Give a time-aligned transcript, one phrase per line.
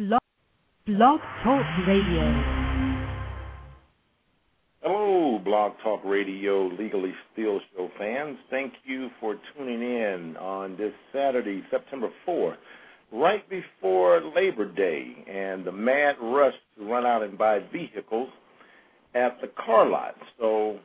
[0.00, 0.20] Blog,
[0.86, 2.42] Blog Talk Radio.
[4.80, 8.38] Hello, Blog Talk Radio Legally Steal Show fans.
[8.48, 12.56] Thank you for tuning in on this Saturday, September 4th,
[13.12, 18.30] right before Labor Day and the mad rush to run out and buy vehicles
[19.14, 20.14] at the car lot.
[20.38, 20.78] So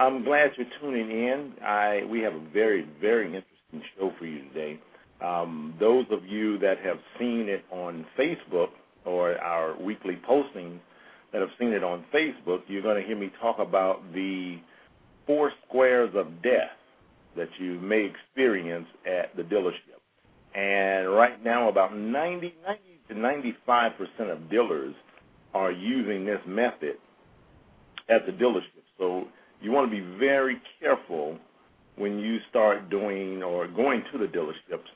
[0.00, 1.52] I'm glad you're tuning in.
[1.62, 4.80] I we have a very, very interesting show for you today.
[5.20, 8.68] Um, those of you that have seen it on Facebook
[9.04, 10.78] or our weekly postings
[11.32, 14.56] that have seen it on Facebook, you're going to hear me talk about the
[15.26, 16.76] four squares of death
[17.36, 20.00] that you may experience at the dealership.
[20.54, 24.94] And right now, about 90, 90 to 95 percent of dealers
[25.52, 26.96] are using this method
[28.08, 28.82] at the dealership.
[28.98, 29.24] So
[29.60, 31.38] you want to be very careful
[31.96, 34.86] when you start doing or going to the dealerships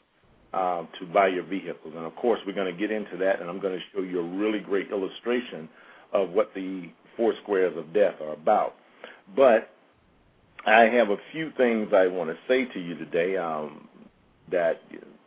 [0.52, 1.94] uh, to buy your vehicles.
[1.96, 4.20] And of course, we're going to get into that, and I'm going to show you
[4.20, 5.68] a really great illustration
[6.12, 8.74] of what the four squares of death are about.
[9.36, 9.70] But
[10.66, 13.88] I have a few things I want to say to you today um,
[14.50, 14.80] that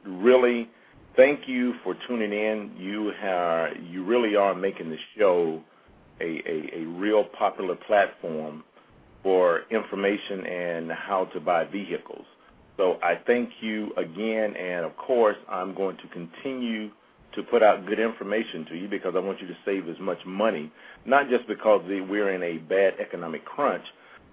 [0.06, 0.70] really
[1.16, 2.72] thank you for tuning in.
[2.78, 5.62] You are you really are making the show
[6.20, 8.64] a, a, a real popular platform
[9.24, 12.26] for information and how to buy vehicles.
[12.82, 16.90] So I thank you again, and of course, I'm going to continue
[17.36, 20.18] to put out good information to you because I want you to save as much
[20.26, 20.72] money,
[21.06, 23.84] not just because we're in a bad economic crunch,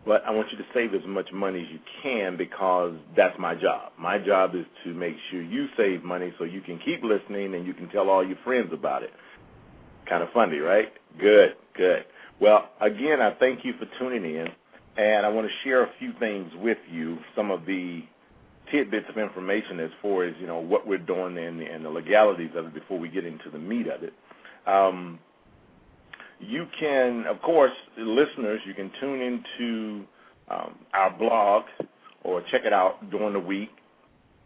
[0.06, 3.54] but I want you to save as much money as you can because that's my
[3.54, 3.92] job.
[3.98, 7.66] My job is to make sure you save money so you can keep listening and
[7.66, 9.10] you can tell all your friends about it.
[10.08, 10.88] Kind of funny, right?
[11.20, 12.06] Good, good.
[12.40, 14.46] Well, again, I thank you for tuning in,
[14.96, 18.04] and I want to share a few things with you, some of the
[18.72, 22.50] tidbits of information as far as you know what we're doing and, and the legalities
[22.56, 24.12] of it before we get into the meat of it.
[24.66, 25.18] Um,
[26.40, 30.04] you can, of course, listeners, you can tune into
[30.50, 31.64] um, our blog
[32.22, 33.70] or check it out during the week,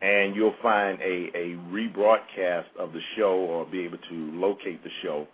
[0.00, 4.90] and you'll find a, a rebroadcast of the show or be able to locate the
[5.02, 5.26] show,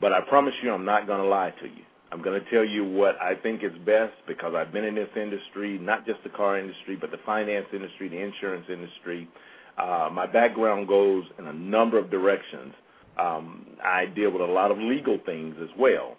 [0.00, 1.84] but I promise you I'm not going to lie to you.
[2.12, 5.10] I'm going to tell you what I think is best because I've been in this
[5.16, 9.28] industry, not just the car industry, but the finance industry, the insurance industry.
[9.78, 12.74] Uh, my background goes in a number of directions.
[13.18, 16.16] Um, I deal with a lot of legal things as well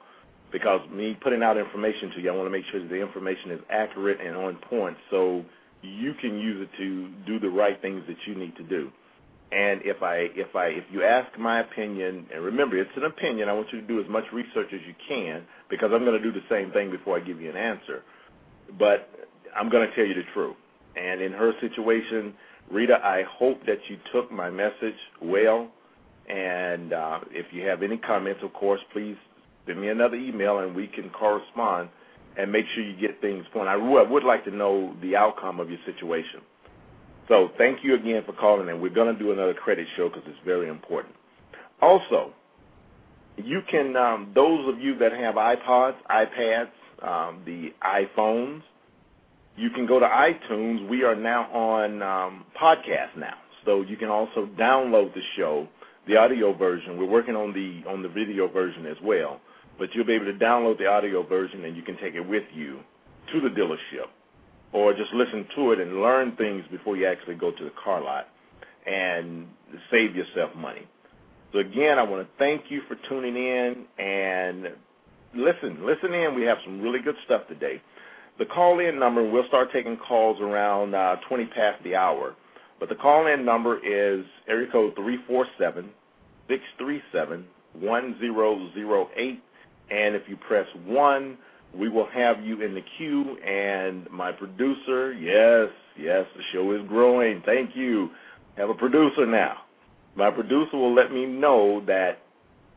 [0.52, 3.52] because me putting out information to you, I want to make sure that the information
[3.52, 5.44] is accurate and on point so
[5.82, 8.92] you can use it to do the right things that you need to do.
[9.52, 13.50] And if I if I if you ask my opinion, and remember it's an opinion,
[13.50, 16.24] I want you to do as much research as you can because I'm going to
[16.24, 18.04] do the same thing before I give you an answer.
[18.78, 19.10] But
[19.56, 20.56] I'm going to tell you the truth.
[20.96, 22.34] And in her situation,
[22.72, 25.72] Rita, I hope that you took my message well.
[26.28, 29.16] And uh, if you have any comments, of course, please
[29.66, 31.90] send me another email and we can correspond
[32.38, 33.68] and make sure you get things point.
[33.68, 36.42] I would like to know the outcome of your situation.
[37.30, 40.24] So thank you again for calling and We're going to do another credit show because
[40.26, 41.16] it's very important.
[41.80, 42.34] Also,
[43.38, 46.72] you can, um, those of you that have iPods, iPads,
[47.08, 48.62] um, the iPhones,
[49.56, 50.90] you can go to iTunes.
[50.90, 55.68] We are now on um, podcast now, so you can also download the show,
[56.08, 56.98] the audio version.
[56.98, 59.40] We're working on the on the video version as well,
[59.78, 62.44] but you'll be able to download the audio version and you can take it with
[62.54, 62.80] you
[63.34, 64.08] to the dealership
[64.74, 68.02] or just listen to it and learn things before you actually go to the car
[68.04, 68.28] lot
[68.86, 69.48] and
[69.92, 70.88] save yourself money.
[71.52, 74.68] So again, I want to thank you for tuning in and
[75.34, 76.36] listen, listen in.
[76.36, 77.82] We have some really good stuff today.
[78.38, 82.36] The call-in number, we'll start taking calls around uh, 20 past the hour.
[82.80, 85.90] But the call-in number is area code 347
[86.48, 89.44] 637 1008.
[89.92, 91.38] And if you press 1,
[91.78, 93.38] we will have you in the queue.
[93.46, 97.42] And my producer, yes, yes, the show is growing.
[97.46, 98.10] Thank you.
[98.58, 99.58] Have a producer now.
[100.16, 102.20] My producer will let me know that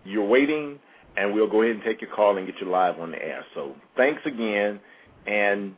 [0.05, 0.79] you're waiting,
[1.17, 3.45] and we'll go ahead and take your call and get you live on the air.
[3.55, 4.81] So thanks again,
[5.27, 5.75] and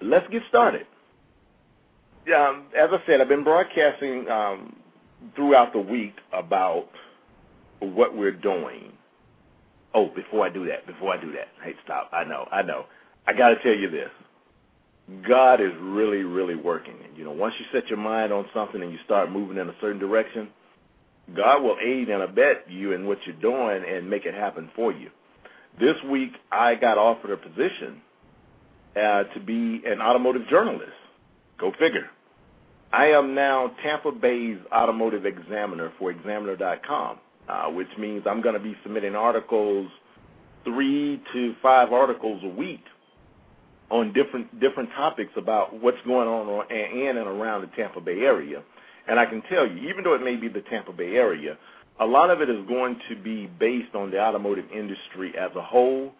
[0.00, 0.86] let's get started.
[2.34, 4.76] Um, as I said, I've been broadcasting um,
[5.34, 6.88] throughout the week about
[7.80, 8.92] what we're doing
[9.94, 12.10] Oh, before I do that, before I do that, hey, stop.
[12.12, 12.84] I know, I know.
[13.26, 14.10] I got to tell you this.
[15.26, 16.94] God is really, really working.
[17.04, 19.68] And, you know, once you set your mind on something and you start moving in
[19.68, 20.50] a certain direction,
[21.34, 24.92] God will aid and abet you in what you're doing and make it happen for
[24.92, 25.08] you.
[25.80, 28.02] This week, I got offered a position
[28.96, 30.92] uh, to be an automotive journalist.
[31.58, 32.10] Go figure.
[32.92, 38.62] I am now Tampa Bay's automotive examiner for Examiner.com uh, which means I'm going to
[38.62, 39.88] be submitting articles,
[40.64, 42.82] three to five articles a week
[43.90, 48.62] on different different topics about what's going on in and around the Tampa Bay area.
[49.08, 51.56] And I can tell you, even though it may be the Tampa Bay area,
[52.00, 55.62] a lot of it is going to be based on the automotive industry as a
[55.62, 56.12] whole.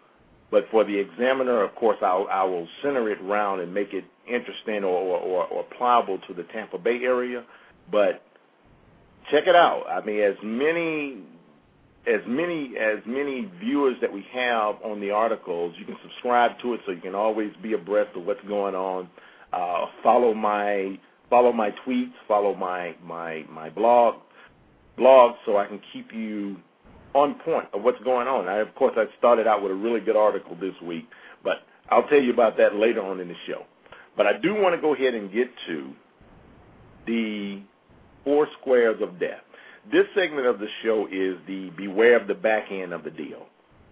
[0.51, 4.03] But for the examiner, of course, I'll, I will center it around and make it
[4.27, 7.45] interesting or, or, or pliable to the Tampa Bay area.
[7.91, 8.23] But
[9.31, 9.83] check it out.
[9.89, 11.23] I mean, as many
[12.07, 16.73] as many as many viewers that we have on the articles, you can subscribe to
[16.73, 19.09] it so you can always be abreast of what's going on.
[19.51, 20.97] Uh, follow my
[21.29, 24.15] follow my tweets, follow my my my blog
[24.97, 26.57] blog so I can keep you
[27.13, 28.47] on point of what's going on.
[28.47, 31.07] I, of course, I started out with a really good article this week,
[31.43, 33.63] but I'll tell you about that later on in the show.
[34.15, 35.91] But I do want to go ahead and get to
[37.07, 37.61] the
[38.23, 39.41] four squares of death.
[39.91, 43.45] This segment of the show is the beware of the back end of the deal.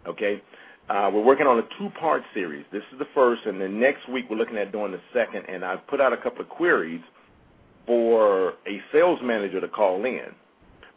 [0.08, 0.42] Okay?
[0.90, 2.66] Uh, we're working on a two-part series.
[2.72, 5.44] This is the first, and then next week we're looking at doing the second.
[5.48, 7.02] And I've put out a couple of queries
[7.86, 10.28] for a sales manager to call in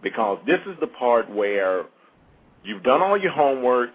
[0.03, 1.85] because this is the part where
[2.65, 3.91] you've done all your homework,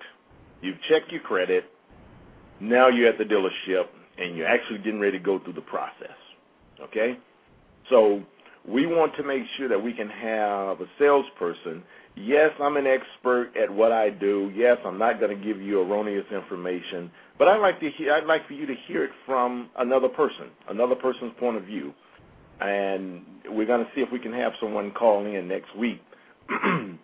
[0.61, 1.65] you've checked your credit,
[2.59, 3.85] now you're at the dealership
[4.17, 6.15] and you're actually getting ready to go through the process.
[6.81, 7.17] Okay?
[7.89, 8.23] So
[8.67, 11.83] we want to make sure that we can have a salesperson.
[12.15, 14.51] Yes, I'm an expert at what I do.
[14.55, 18.25] Yes, I'm not going to give you erroneous information, but I'd like to hear, I'd
[18.25, 21.93] like for you to hear it from another person, another person's point of view.
[22.61, 26.01] And we're going to see if we can have someone call in next week.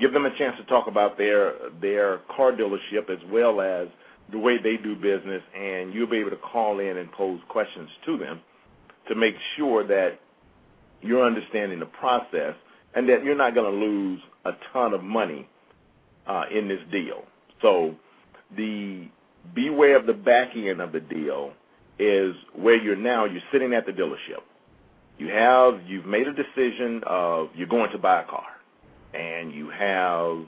[0.00, 3.88] give them a chance to talk about their their car dealership as well as
[4.32, 7.88] the way they do business and you'll be able to call in and pose questions
[8.06, 8.40] to them
[9.08, 10.18] to make sure that
[11.02, 12.54] you're understanding the process
[12.94, 15.48] and that you're not going to lose a ton of money
[16.26, 17.24] uh, in this deal.
[17.62, 17.94] So
[18.56, 19.08] the
[19.54, 21.52] beware of the back end of the deal
[21.98, 24.42] is where you're now you're sitting at the dealership.
[25.18, 28.46] You have you've made a decision of you're going to buy a car
[29.12, 30.46] and you have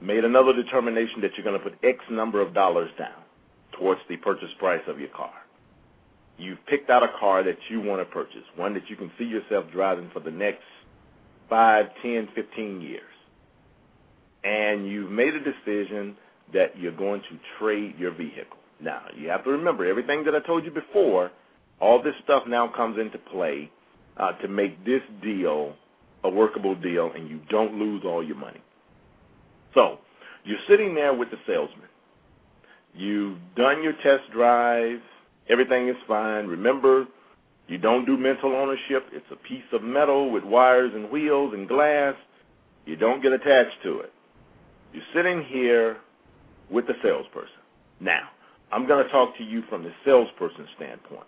[0.00, 3.22] made another determination that you're going to put X number of dollars down
[3.78, 5.32] towards the purchase price of your car.
[6.38, 9.24] You've picked out a car that you want to purchase, one that you can see
[9.24, 10.62] yourself driving for the next
[11.48, 13.02] five, ten, fifteen years.
[14.44, 16.16] And you've made a decision
[16.52, 18.58] that you're going to trade your vehicle.
[18.80, 21.30] Now, you have to remember everything that I told you before,
[21.80, 23.70] all this stuff now comes into play
[24.16, 25.74] uh, to make this deal
[26.24, 28.60] a workable deal and you don't lose all your money.
[29.74, 29.98] So,
[30.44, 31.88] you're sitting there with the salesman.
[32.94, 34.98] You've done your test drive.
[35.52, 36.46] Everything is fine.
[36.46, 37.04] Remember,
[37.68, 39.06] you don't do mental ownership.
[39.12, 42.14] It's a piece of metal with wires and wheels and glass.
[42.86, 44.12] You don't get attached to it.
[44.94, 45.98] You're sitting here
[46.70, 47.60] with the salesperson.
[48.00, 48.28] Now,
[48.72, 51.26] I'm going to talk to you from the salesperson standpoint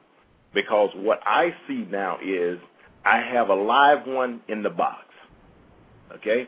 [0.54, 2.58] because what I see now is
[3.04, 5.04] I have a live one in the box.
[6.16, 6.46] Okay?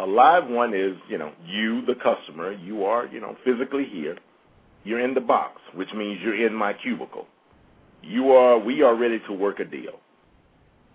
[0.00, 4.16] A live one is, you know, you, the customer, you are, you know, physically here.
[4.86, 7.26] You're in the box, which means you're in my cubicle.
[8.02, 9.98] You are, we are ready to work a deal.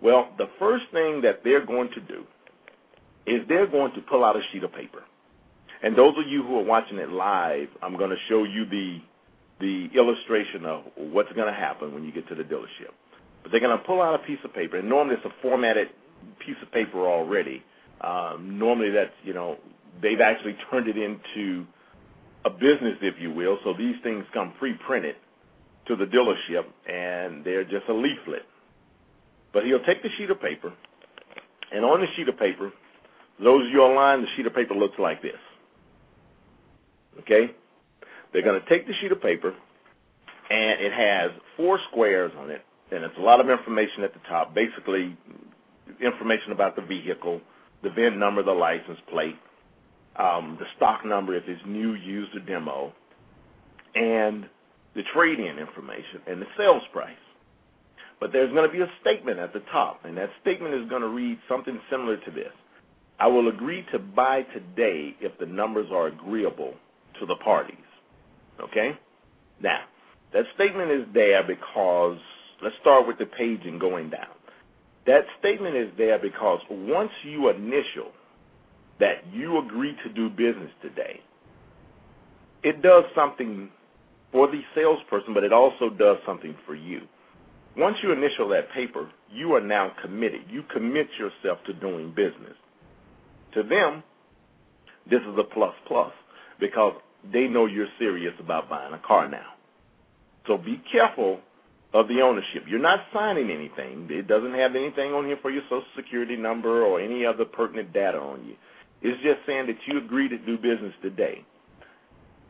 [0.02, 2.24] Well, the first thing that they're going to do
[3.26, 5.02] is they're going to pull out a sheet of paper.
[5.82, 8.98] And those of you who are watching it live, I'm going to show you the
[9.60, 12.90] the illustration of what's going to happen when you get to the dealership.
[13.42, 15.88] But they're going to pull out a piece of paper, and normally it's a formatted
[16.44, 17.62] piece of paper already.
[18.00, 19.58] Um, normally that's you know
[20.00, 21.66] they've actually turned it into
[22.44, 23.58] a business, if you will.
[23.64, 25.16] So these things come pre-printed
[25.88, 28.42] to the dealership, and they're just a leaflet.
[29.52, 30.72] But he'll take the sheet of paper,
[31.72, 32.72] and on the sheet of paper,
[33.42, 35.40] those of you online, the sheet of paper looks like this.
[37.20, 37.54] Okay?
[38.32, 39.54] They're going to take the sheet of paper,
[40.50, 44.20] and it has four squares on it, and it's a lot of information at the
[44.28, 44.54] top.
[44.54, 45.16] Basically,
[46.00, 47.40] information about the vehicle,
[47.82, 49.36] the VIN number, the license plate,
[50.18, 52.92] um, the stock number if it's new, used, or demo,
[53.94, 54.46] and
[54.94, 57.16] the trade-in information and the sales price.
[58.20, 61.02] But there's going to be a statement at the top, and that statement is going
[61.02, 62.52] to read something similar to this.
[63.18, 66.74] I will agree to buy today if the numbers are agreeable
[67.20, 67.76] to the parties.
[68.60, 68.92] Okay?
[69.60, 69.80] Now,
[70.32, 72.18] that statement is there because,
[72.62, 74.34] let's start with the paging going down.
[75.06, 78.12] That statement is there because once you initial
[79.00, 81.20] that you agree to do business today,
[82.62, 83.70] it does something
[84.30, 87.00] for the salesperson, but it also does something for you.
[87.76, 90.42] Once you initial that paper, you are now committed.
[90.48, 92.56] You commit yourself to doing business.
[93.54, 94.02] To them,
[95.08, 96.12] this is a plus plus
[96.60, 96.94] because
[97.32, 99.46] they know you're serious about buying a car now.
[100.46, 101.40] So be careful
[101.94, 102.64] of the ownership.
[102.66, 104.08] You're not signing anything.
[104.10, 107.92] It doesn't have anything on here for your social security number or any other pertinent
[107.92, 108.54] data on you.
[109.02, 111.44] It's just saying that you agree to do business today.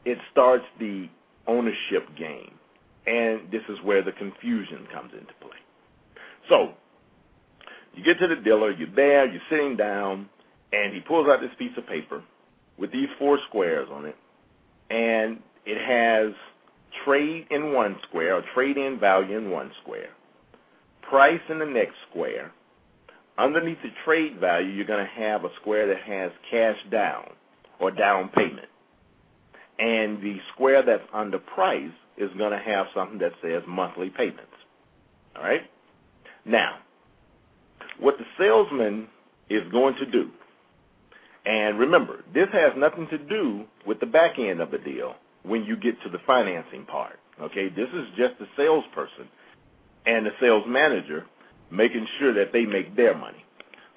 [0.04, 1.08] It starts the
[1.46, 2.54] ownership game.
[3.06, 5.58] And this is where the confusion comes into play.
[6.48, 6.74] So,
[7.94, 10.28] you get to the dealer, you're there, you're sitting down,
[10.72, 12.22] and he pulls out this piece of paper
[12.78, 14.16] with these four squares on it,
[14.90, 16.34] and it has
[17.04, 20.10] trade in one square or trade in value in one square,
[21.08, 22.52] price in the next square.
[23.38, 27.30] Underneath the trade value, you're going to have a square that has cash down
[27.80, 28.68] or down payment.
[29.78, 34.52] And the square that's under price is going to have something that says monthly payments.
[35.34, 35.62] All right?
[36.44, 36.78] Now,
[37.98, 39.08] what the salesman
[39.48, 40.30] is going to do
[41.44, 45.64] and remember, this has nothing to do with the back end of the deal when
[45.64, 47.18] you get to the financing part.
[47.40, 49.28] Okay, this is just the salesperson
[50.06, 51.26] and the sales manager
[51.72, 53.42] making sure that they make their money.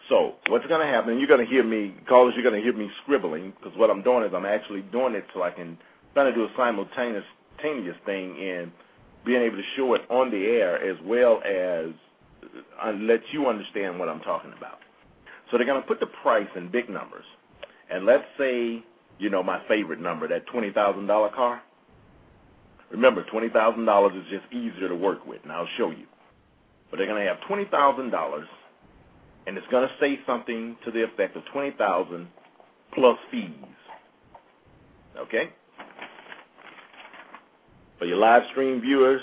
[0.10, 1.20] So what's going to happen?
[1.20, 2.34] You're going to hear me, callers.
[2.36, 5.25] You're going to hear me scribbling because what I'm doing is I'm actually doing it
[5.34, 5.77] so I can
[6.13, 7.25] try to do a simultaneous
[8.05, 8.72] thing in
[9.25, 11.89] being able to show it on the air as well as
[12.82, 14.79] uh, let you understand what I'm talking about.
[15.50, 17.25] So they're going to put the price in big numbers.
[17.89, 18.84] And let's say,
[19.17, 21.62] you know, my favorite number, that $20,000 car.
[22.91, 26.05] Remember, $20,000 is just easier to work with, and I'll show you.
[26.96, 28.44] But they're going to have $20,000,
[29.48, 32.25] and it's going to say something to the effect of 20000
[32.94, 33.52] plus fees.
[35.18, 35.50] Okay?
[38.00, 39.20] For your live stream viewers,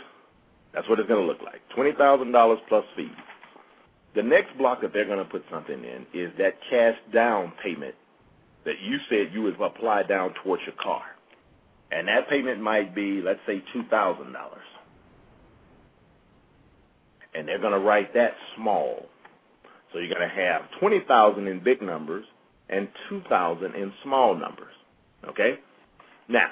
[0.74, 1.62] that's what it's going to look like.
[1.74, 3.08] $20,000 plus fees.
[4.14, 7.94] The next block that they're going to put something in is that cash down payment
[8.66, 11.04] that you said you would apply down towards your car.
[11.90, 14.34] And that payment might be, let's say, $2,000.
[17.34, 19.06] And they're going to write that small.
[19.92, 22.24] So you're going to have 20,000 in big numbers
[22.68, 24.72] and 2,000 in small numbers.
[25.28, 25.54] Okay?
[26.28, 26.48] Now,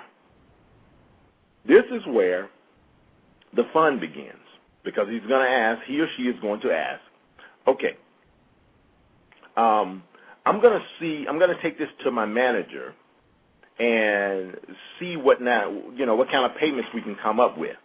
[1.66, 2.48] this is where
[3.54, 4.36] the fun begins
[4.84, 7.00] because he's going to ask, he or she is going to ask,
[7.66, 7.96] okay,
[9.56, 10.02] um,
[10.46, 12.94] I'm going to see, I'm going to take this to my manager
[13.78, 14.56] and
[14.98, 17.76] see what now, you know, what kind of payments we can come up with.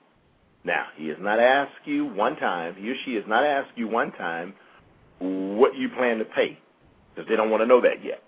[0.66, 3.88] Now, he has not asked you one time, he or she has not asked you
[3.88, 4.56] one time
[5.20, 6.58] what you plan to pay
[7.14, 8.22] because they don't want to know that yet.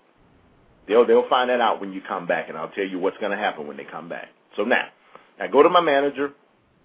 [0.86, 3.32] They'll they'll find that out when you come back, and I'll tell you what's going
[3.32, 4.28] to happen when they come back.
[4.56, 4.86] So now,
[5.40, 6.30] I go to my manager.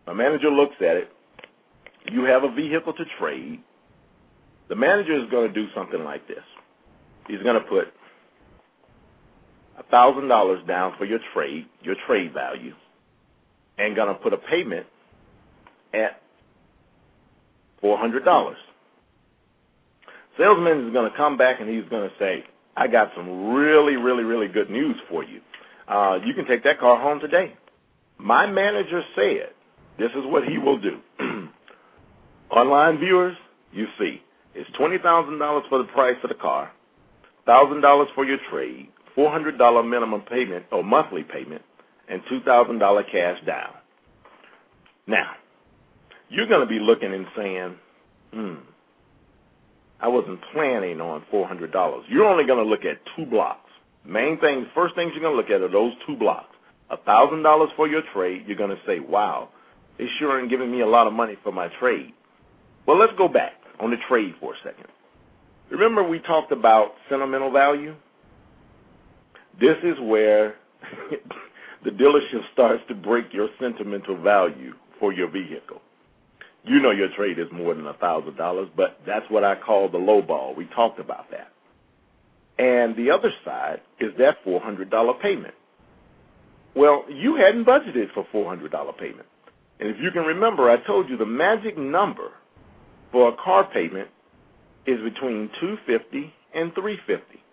[0.06, 1.10] My manager looks at it.
[2.12, 3.62] You have a vehicle to trade.
[4.68, 6.44] The manager is going to do something like this.
[7.28, 7.86] He's going to put
[9.80, 12.74] a thousand dollars down for your trade, your trade value,
[13.78, 14.86] and going to put a payment
[15.94, 16.22] at
[17.82, 18.58] four hundred dollars.
[20.38, 22.44] Salesman is going to come back and he's going to say,
[22.76, 25.42] "I got some really, really, really good news for you.
[25.88, 27.54] Uh, you can take that car home today."
[28.18, 29.54] My manager said,
[30.00, 31.00] "This is what he will do."
[32.52, 33.36] Online viewers,
[33.72, 34.22] you see,
[34.56, 36.72] it's twenty thousand dollars for the price of the car,
[37.46, 41.62] thousand dollars for your trade, four hundred dollar minimum payment or monthly payment,
[42.10, 43.74] and two thousand dollar cash down.
[45.08, 45.32] Now,
[46.34, 47.76] you're going to be looking and saying,
[48.34, 48.66] "Hmm,
[50.02, 53.70] I wasn't planning on four hundred dollars." You're only going to look at two blocks.
[54.06, 56.56] Main things, first things you're going to look at are those two blocks.
[56.90, 58.44] A thousand dollars for your trade.
[58.48, 59.50] You're going to say, "Wow,
[59.98, 62.14] they sure ain't giving me a lot of money for my trade."
[62.88, 64.88] Well, let's go back on the trade for a second.
[65.72, 67.96] Remember we talked about sentimental value?
[69.60, 70.56] This is where
[71.84, 75.82] the dealership starts to break your sentimental value for your vehicle.
[76.66, 79.90] You know your trade is more than a thousand dollars, but that's what I call
[79.90, 80.56] the low ball.
[80.56, 81.52] We talked about that.
[82.58, 85.54] And the other side is that four hundred dollar payment.
[86.76, 89.28] Well, you hadn't budgeted for four hundred dollar payment.
[89.80, 92.30] And if you can remember, I told you the magic number
[93.12, 94.08] for a car payment
[94.86, 97.44] is between 250 and 350.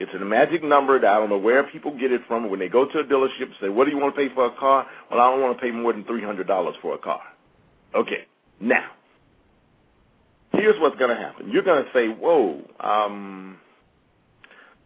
[0.00, 2.48] It's a magic number that I don't know where people get it from.
[2.50, 4.46] When they go to a dealership and say, "What do you want to pay for
[4.46, 6.98] a car?" Well, I don't want to pay more than three hundred dollars for a
[6.98, 7.20] car.
[7.96, 8.27] Okay,
[8.60, 8.90] now
[10.58, 11.50] here's what's going to happen.
[11.50, 13.58] You're going to say, "Whoa, um,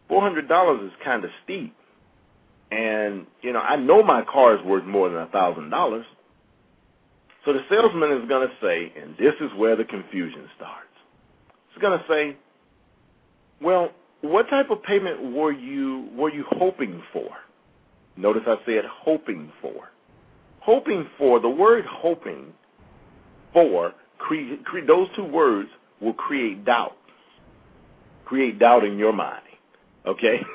[0.07, 1.75] four hundred dollars is kind of steep,"
[2.71, 6.05] and you know I know my car is worth more than a thousand dollars.
[7.45, 10.87] So the salesman is going to say, and this is where the confusion starts.
[11.73, 12.37] He's going to say,
[13.61, 13.89] "Well,
[14.21, 17.29] what type of payment were you were you hoping for?"
[18.15, 19.89] Notice I said hoping for.
[20.59, 22.53] Hoping for the word hoping
[23.53, 25.69] for cre- cre- those two words
[26.01, 26.97] will create doubt.
[28.25, 29.43] Create doubt in your mind.
[30.05, 30.37] Okay?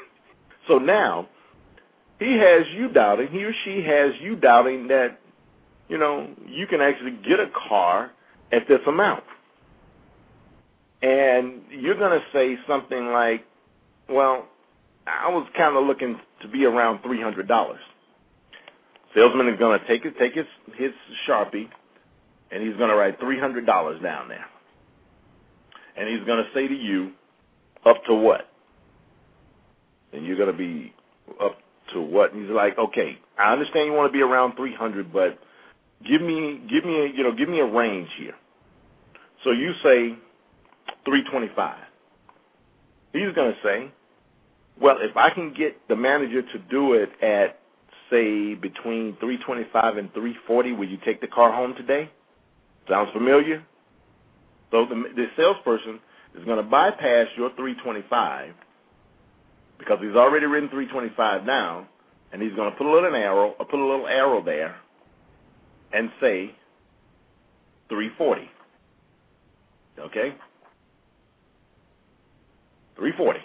[0.67, 1.27] So now
[2.19, 5.19] he has you doubting, he or she has you doubting that
[5.89, 8.13] you know, you can actually get a car
[8.53, 9.25] at this amount.
[11.01, 13.45] And you're going to say something like,
[14.09, 14.47] well,
[15.07, 17.47] I was kind of looking to be around $300.
[19.15, 20.45] Salesman is going to take his, take his,
[20.77, 20.91] his
[21.27, 21.69] Sharpie
[22.53, 23.67] and he's going to write $300
[24.03, 24.47] down there.
[25.97, 27.13] And he's going to say to you,
[27.87, 28.43] up to what?
[30.13, 30.93] And you're going to be
[31.43, 31.57] up
[31.95, 32.33] to what?
[32.33, 35.39] And he's like, okay, I understand you want to be around 300, but
[36.07, 38.35] give me give me a you know give me a range here.
[39.45, 40.19] So you say
[41.05, 41.77] 325.
[43.13, 43.93] He's going to say,
[44.81, 47.61] well, if I can get the manager to do it at
[48.11, 52.11] say between 325 and 340, will you take the car home today?
[52.89, 53.65] Sounds familiar?
[54.71, 56.01] So the, the salesperson
[56.39, 58.55] is going to bypass your 325
[59.79, 61.87] because he's already written 325 down,
[62.33, 64.77] and he's going to put a little arrow, or put a little arrow there,
[65.93, 66.55] and say
[67.89, 68.43] 340.
[70.01, 70.35] Okay?
[72.97, 73.41] 340.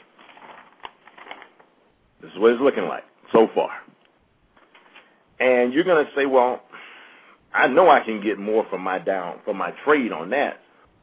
[2.21, 3.69] This is what it's looking like so far.
[5.39, 6.61] And you're going to say, well,
[7.53, 10.57] I know I can get more from my down from my trade on that.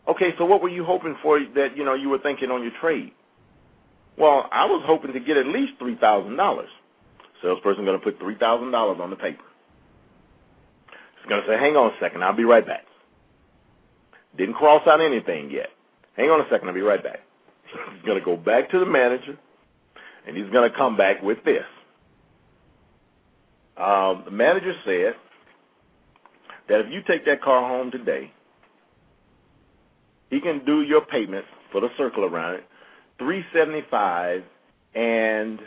[0.08, 2.72] Okay, so what were you hoping for that you know you were thinking on your
[2.80, 3.12] trade?
[4.18, 6.68] Well, I was hoping to get at least three thousand dollars.
[7.42, 9.42] Salesperson going to put three thousand dollars on the paper.
[11.20, 12.84] He's going to say, hang on a second, I'll be right back.
[14.36, 15.68] Didn't cross out anything yet.
[16.16, 17.20] Hang on a second, I'll be right back.
[17.94, 19.38] He's going to go back to the manager,
[20.26, 21.64] and he's going to come back with this.
[23.76, 25.14] Um, the manager said
[26.70, 28.33] that if you take that car home today,
[30.30, 32.64] he can do your payment, put a circle around it,
[33.18, 34.42] three seventy five,
[34.94, 35.59] and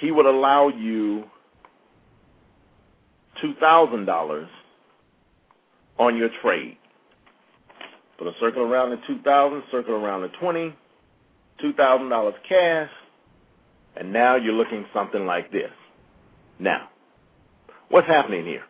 [0.00, 1.24] he would allow you
[3.42, 4.48] two thousand dollars
[5.98, 6.78] on your trade.
[8.18, 10.74] Put a circle around the two thousand, circle around the twenty,
[11.60, 12.88] two thousand dollars cash,
[13.96, 15.70] and now you're looking something like this.
[16.58, 16.88] Now,
[17.90, 18.62] what's happening here?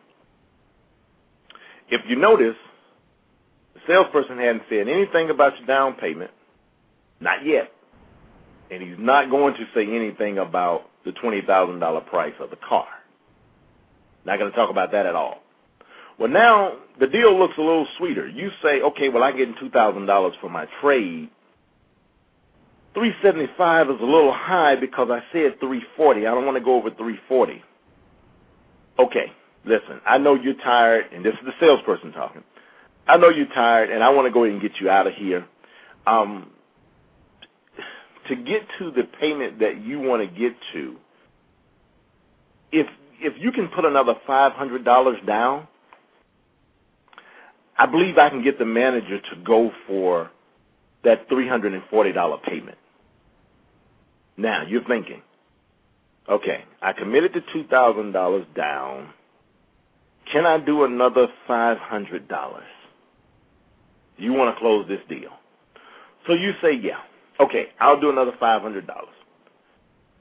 [1.89, 2.55] If you notice,
[3.73, 6.31] the salesperson hadn't said anything about your down payment,
[7.19, 7.71] not yet,
[8.71, 12.57] and he's not going to say anything about the twenty thousand dollar price of the
[12.67, 12.87] car.
[14.25, 15.41] Not going to talk about that at all.
[16.17, 18.27] Well, now the deal looks a little sweeter.
[18.27, 21.29] You say, okay, well, I get two thousand dollars for my trade.
[22.95, 26.25] Three seventy five is a little high because I said three forty.
[26.25, 27.61] I don't want to go over three forty.
[28.97, 29.27] Okay,
[29.65, 30.01] listen.
[30.07, 32.43] I know you're tired, and this is the salesperson talking.
[33.07, 35.13] I know you're tired, and I want to go ahead and get you out of
[35.15, 35.45] here.
[36.07, 36.51] Um,
[38.29, 40.97] to get to the payment that you want to get to,
[42.71, 42.87] if
[43.21, 45.67] if you can put another five hundred dollars down,
[47.77, 50.31] I believe I can get the manager to go for
[51.03, 52.77] that $340 payment.
[54.37, 55.21] Now, you're thinking,
[56.29, 59.09] okay, I committed to $2,000 down.
[60.35, 62.61] Can I do another $500?
[64.17, 65.29] You want to close this deal.
[66.27, 66.99] So you say, yeah.
[67.39, 68.85] Okay, I'll do another $500.
[68.85, 69.01] The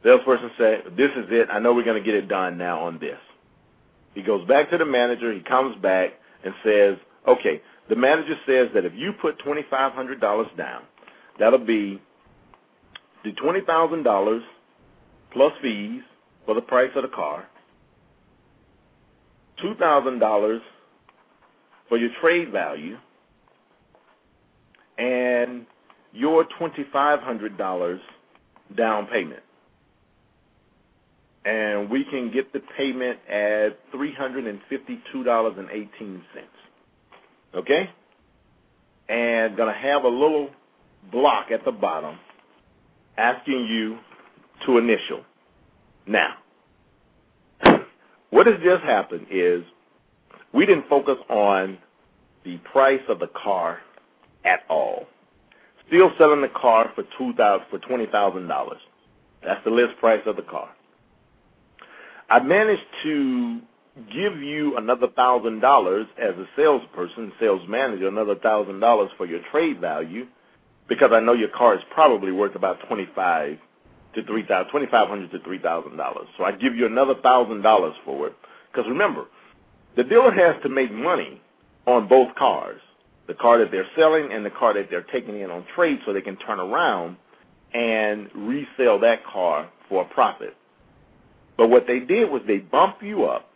[0.05, 1.49] salesperson said, this is it.
[1.51, 3.19] I know we're going to get it done now on this.
[4.15, 5.33] He goes back to the manager.
[5.33, 6.11] He comes back
[6.45, 6.97] and says,
[7.27, 10.83] Okay, the manager says that if you put $2,500 down,
[11.41, 12.01] that'll be
[13.25, 14.41] the $20,000
[15.33, 16.03] plus fees
[16.47, 17.49] for the price of the car,
[19.63, 20.59] $2,000
[21.89, 22.97] for your trade value,
[24.99, 25.67] and
[26.13, 28.01] your $2,500
[28.77, 29.43] down payment.
[31.45, 36.23] And we can get the payment at $352.18
[37.55, 37.91] okay?
[39.09, 40.51] And going to have a little
[41.13, 42.19] block at the bottom
[43.17, 43.99] asking you
[44.67, 45.25] to initial.
[46.07, 46.35] Now,
[48.35, 49.63] what has just happened is
[50.53, 51.79] we didn't focus on
[52.45, 53.79] the price of the car
[54.45, 55.05] at all.
[55.87, 58.81] Still selling the car for two thousand for twenty thousand dollars.
[59.45, 60.69] That's the list price of the car.
[62.29, 63.61] I managed to
[64.13, 69.43] give you another thousand dollars as a salesperson, sales manager, another thousand dollars for your
[69.53, 70.27] trade value,
[70.89, 73.59] because I know your car is probably worth about twenty five
[74.15, 76.27] to three thousand, twenty five hundred to three thousand dollars.
[76.39, 78.35] So I give you another thousand dollars for it.
[78.71, 79.25] Because remember,
[79.97, 81.41] the dealer has to make money
[81.87, 82.81] on both cars,
[83.29, 86.13] the car that they're selling and the car that they're taking in on trade, so
[86.13, 87.17] they can turn around
[87.73, 90.55] and resell that car for a profit.
[91.57, 93.49] But what they did was they bump you up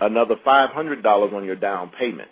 [0.00, 2.28] another $500 on your down payment.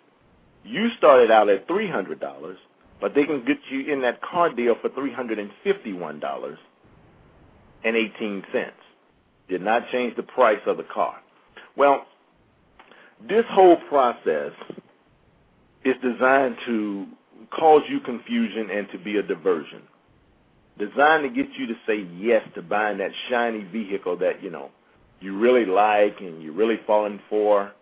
[0.65, 2.55] You started out at $300,
[3.01, 5.41] but they can get you in that car deal for $351
[6.13, 6.23] and
[7.85, 8.73] 18 cents.
[9.49, 11.17] Did not change the price of the car.
[11.77, 12.07] Well,
[13.27, 14.53] this whole process
[15.85, 17.07] is designed to
[17.57, 19.83] cause you confusion and to be a diversion.
[20.79, 24.71] Designed to get you to say yes to buying that shiny vehicle that, you know,
[25.21, 27.73] you really like and you're really falling for.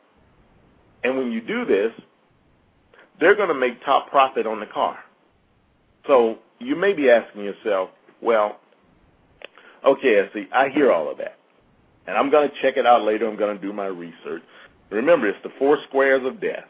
[1.05, 1.93] And when you do this,
[3.21, 4.99] they're going to make top profit on the car.
[6.07, 7.91] So you may be asking yourself,
[8.23, 8.61] well,
[9.85, 11.39] okay, see, I hear all of that.
[12.07, 13.29] And I'm going to check it out later.
[13.29, 14.43] I'm going to do my research.
[14.91, 16.65] Remember, it's the four squares of death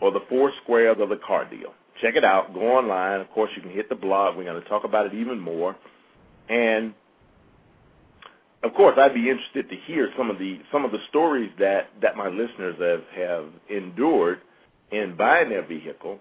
[0.00, 1.72] or the four squares of the car deal.
[2.02, 2.52] Check it out.
[2.54, 3.20] Go online.
[3.20, 4.36] Of course, you can hit the blog.
[4.36, 5.74] We're going to talk about it even more.
[6.48, 6.94] And
[8.62, 11.90] of course, I'd be interested to hear some of the some of the stories that
[12.02, 14.38] that my listeners have have endured
[14.90, 16.18] in buying their vehicle.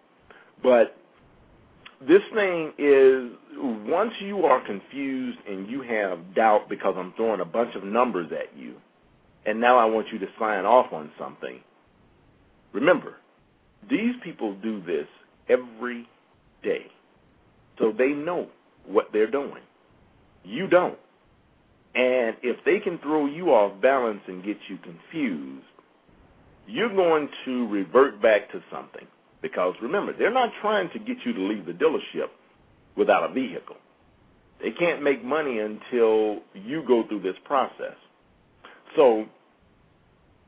[0.62, 0.96] But
[2.02, 3.32] this thing is
[3.88, 8.32] once you are confused and you have doubt because I'm throwing a bunch of numbers
[8.32, 8.76] at you,
[9.46, 11.60] and now I want you to sign off on something.
[12.74, 13.16] Remember,
[13.90, 15.08] these people do this
[15.50, 16.08] every
[16.64, 16.86] day,
[17.80, 18.48] so they know
[18.86, 19.64] what they're doing.
[20.44, 21.00] You don't.
[21.96, 25.66] And if they can throw you off balance and get you confused,
[26.68, 29.08] you're going to revert back to something.
[29.42, 32.28] Because remember, they're not trying to get you to leave the dealership
[32.96, 33.76] without a vehicle.
[34.62, 37.96] They can't make money until you go through this process.
[38.96, 39.26] So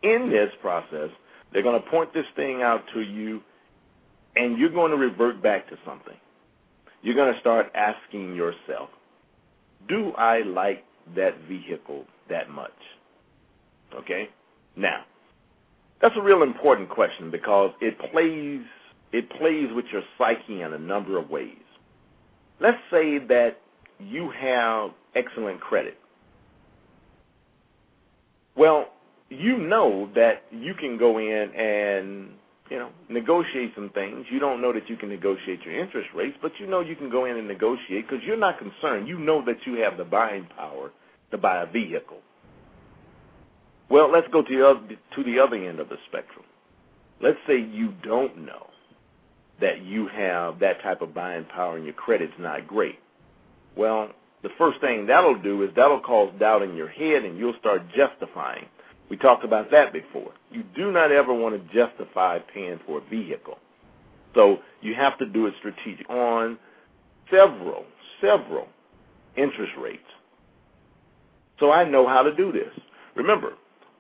[0.04, 1.10] In this process,
[1.52, 3.42] they're going to point this thing out to you,
[4.36, 6.16] and you're going to revert back to something.
[7.02, 8.90] You're going to start asking yourself,
[9.88, 10.84] do I like
[11.16, 12.72] that vehicle that much?
[13.96, 14.30] Okay?
[14.78, 15.04] Now,
[16.02, 18.62] that's a real important question because it plays
[19.12, 21.58] it plays with your psyche in a number of ways.
[22.62, 23.52] Let's say that
[24.00, 25.98] you have excellent credit.
[28.56, 28.88] Well,
[29.30, 32.32] you know that you can go in and
[32.70, 34.26] you know negotiate some things.
[34.32, 37.10] You don't know that you can negotiate your interest rates, but you know you can
[37.10, 39.08] go in and negotiate because you're not concerned.
[39.08, 40.92] You know that you have the buying power
[41.32, 42.20] to buy a vehicle.
[43.90, 46.46] Well, let's go to the other, to the other end of the spectrum.
[47.22, 48.68] Let's say you don't know
[49.62, 52.96] that you have that type of buying power and your credit's not great.
[53.76, 54.10] Well,
[54.44, 57.82] the first thing that'll do is that'll cause doubt in your head and you'll start
[57.96, 58.66] justifying.
[59.10, 60.32] We talked about that before.
[60.52, 63.58] You do not ever want to justify paying for a vehicle.
[64.36, 66.58] So you have to do it strategic on
[67.32, 67.86] several,
[68.22, 68.68] several
[69.36, 70.04] interest rates.
[71.60, 72.72] So I know how to do this.
[73.16, 73.54] Remember,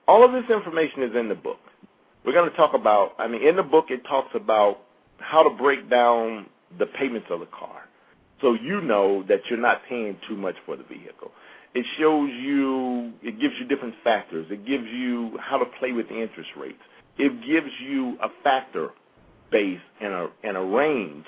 [0.07, 1.59] all of this information is in the book.
[2.25, 4.77] We're going to talk about, I mean, in the book it talks about
[5.19, 7.81] how to break down the payments of the car.
[8.41, 11.31] So you know that you're not paying too much for the vehicle.
[11.75, 14.47] It shows you, it gives you different factors.
[14.49, 16.79] It gives you how to play with the interest rates.
[17.17, 18.89] It gives you a factor
[19.51, 21.25] base and a, and a range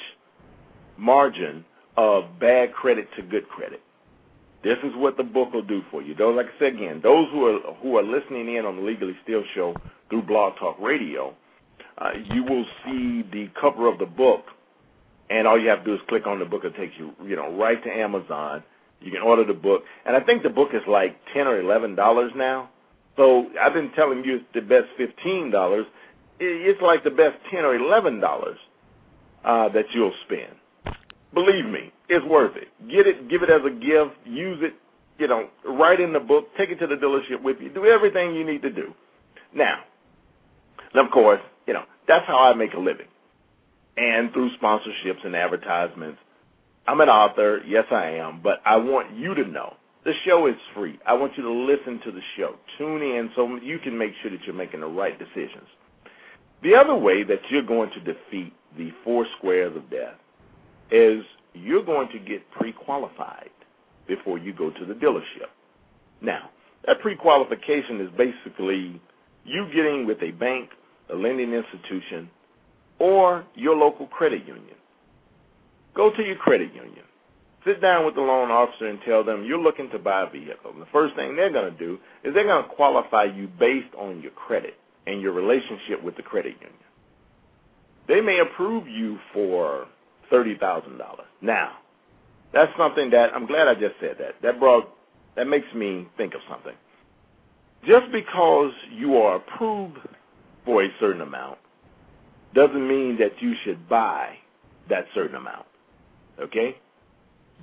[0.98, 1.66] margin
[1.98, 3.82] of bad credit to good credit.
[4.64, 6.14] This is what the book will do for you.
[6.14, 9.16] Those, like I said again, those who are who are listening in on the Legally
[9.24, 9.74] Steal show
[10.10, 11.34] through Blog Talk Radio,
[11.98, 14.46] uh, you will see the cover of the book,
[15.30, 16.64] and all you have to do is click on the book.
[16.64, 18.64] It takes you, you know, right to Amazon.
[19.00, 21.96] You can order the book, and I think the book is like ten or eleven
[21.96, 22.70] dollars now.
[23.18, 25.86] So I've been telling you it's the best fifteen dollars.
[26.40, 28.58] It's like the best ten or eleven dollars
[29.44, 30.58] uh, that you'll spend.
[31.34, 32.68] Believe me, it's worth it.
[32.90, 34.74] Get it, give it as a gift, use it,
[35.18, 38.36] you know, write in the book, take it to the dealership with you, do everything
[38.36, 38.94] you need to do.
[39.56, 39.80] Now,
[40.96, 43.08] of course, you know, that's how I make a living.
[43.98, 46.20] And through sponsorships and advertisements.
[46.88, 50.56] I'm an author, yes I am, but I want you to know the show is
[50.74, 50.98] free.
[51.08, 52.56] I want you to listen to the show.
[52.78, 55.68] Tune in so you can make sure that you're making the right decisions.
[56.64, 60.16] The other way that you're going to defeat the four squares of death
[60.92, 63.50] is you're going to get pre-qualified
[64.08, 65.50] before you go to the dealership.
[66.22, 66.50] Now,
[66.86, 69.02] that pre-qualification is basically
[69.44, 70.70] you getting with a bank,
[71.12, 72.30] a lending institution,
[73.00, 74.76] or your local credit union.
[75.96, 77.06] Go to your credit union.
[77.66, 80.72] Sit down with the loan officer and tell them you're looking to buy a vehicle.
[80.72, 83.94] And the first thing they're going to do is they're going to qualify you based
[83.98, 84.74] on your credit
[85.06, 86.86] and your relationship with the credit union.
[88.08, 89.86] They may approve you for
[90.30, 91.28] thirty thousand dollars.
[91.42, 91.74] Now,
[92.54, 94.42] that's something that I'm glad I just said that.
[94.42, 94.90] That brought
[95.36, 96.74] that makes me think of something.
[97.82, 99.98] Just because you are approved
[100.66, 101.58] for a certain amount
[102.54, 104.36] doesn't mean that you should buy
[104.90, 105.66] that certain amount.
[106.40, 106.76] Okay?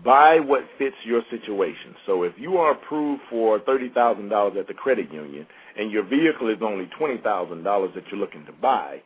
[0.05, 1.95] Buy what fits your situation.
[2.07, 6.59] So if you are approved for $30,000 at the credit union and your vehicle is
[6.63, 9.03] only $20,000 that you're looking to buy,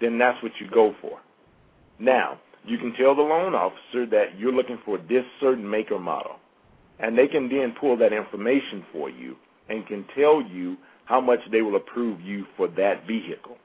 [0.00, 1.20] then that's what you go for.
[1.98, 6.00] Now, you can tell the loan officer that you're looking for this certain make or
[6.00, 6.36] model.
[6.98, 9.36] And they can then pull that information for you
[9.68, 13.56] and can tell you how much they will approve you for that vehicle.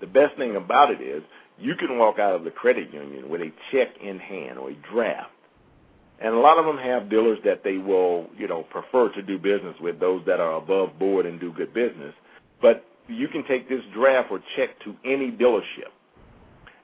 [0.00, 1.22] The best thing about it is
[1.58, 4.76] you can walk out of the credit union with a check in hand or a
[4.92, 5.30] draft.
[6.20, 9.38] And a lot of them have dealers that they will, you know, prefer to do
[9.38, 12.14] business with, those that are above board and do good business.
[12.60, 15.90] But you can take this draft or check to any dealership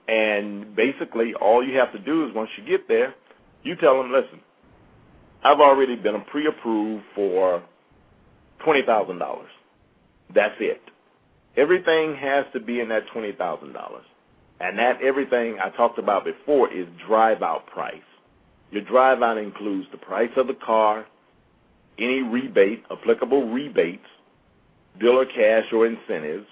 [0.08, 3.14] and basically, all you have to do is once you get there,
[3.62, 4.40] you tell them, listen,
[5.44, 7.62] I've already been pre-approved for
[8.64, 9.50] twenty thousand dollars.
[10.34, 10.80] That's it.
[11.56, 14.04] Everything has to be in that twenty thousand dollars,
[14.60, 17.96] and that everything I talked about before is drive-out price.
[18.70, 21.06] Your drive-out includes the price of the car,
[21.98, 24.06] any rebate, applicable rebates,
[25.00, 26.46] dealer cash or incentives,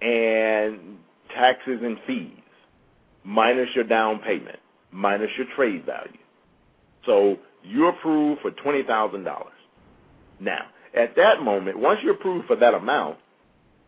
[0.00, 2.38] and taxes and fees
[3.24, 4.58] minus your down payment,
[4.90, 6.18] minus your trade value.
[7.06, 9.24] So you're approved for $20,000.
[10.40, 10.62] Now,
[10.96, 13.18] at that moment, once you're approved for that amount,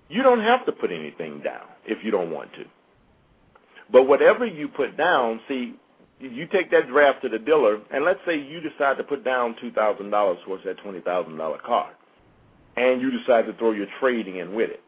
[0.09, 2.64] you don't have to put anything down if you don't want to.
[3.93, 5.75] But whatever you put down, see,
[6.21, 9.57] you take that draft to the dealer, and let's say you decide to put down
[9.64, 11.90] $2,000 towards that $20,000 car.
[12.77, 14.81] and you decide to throw your trading in with it.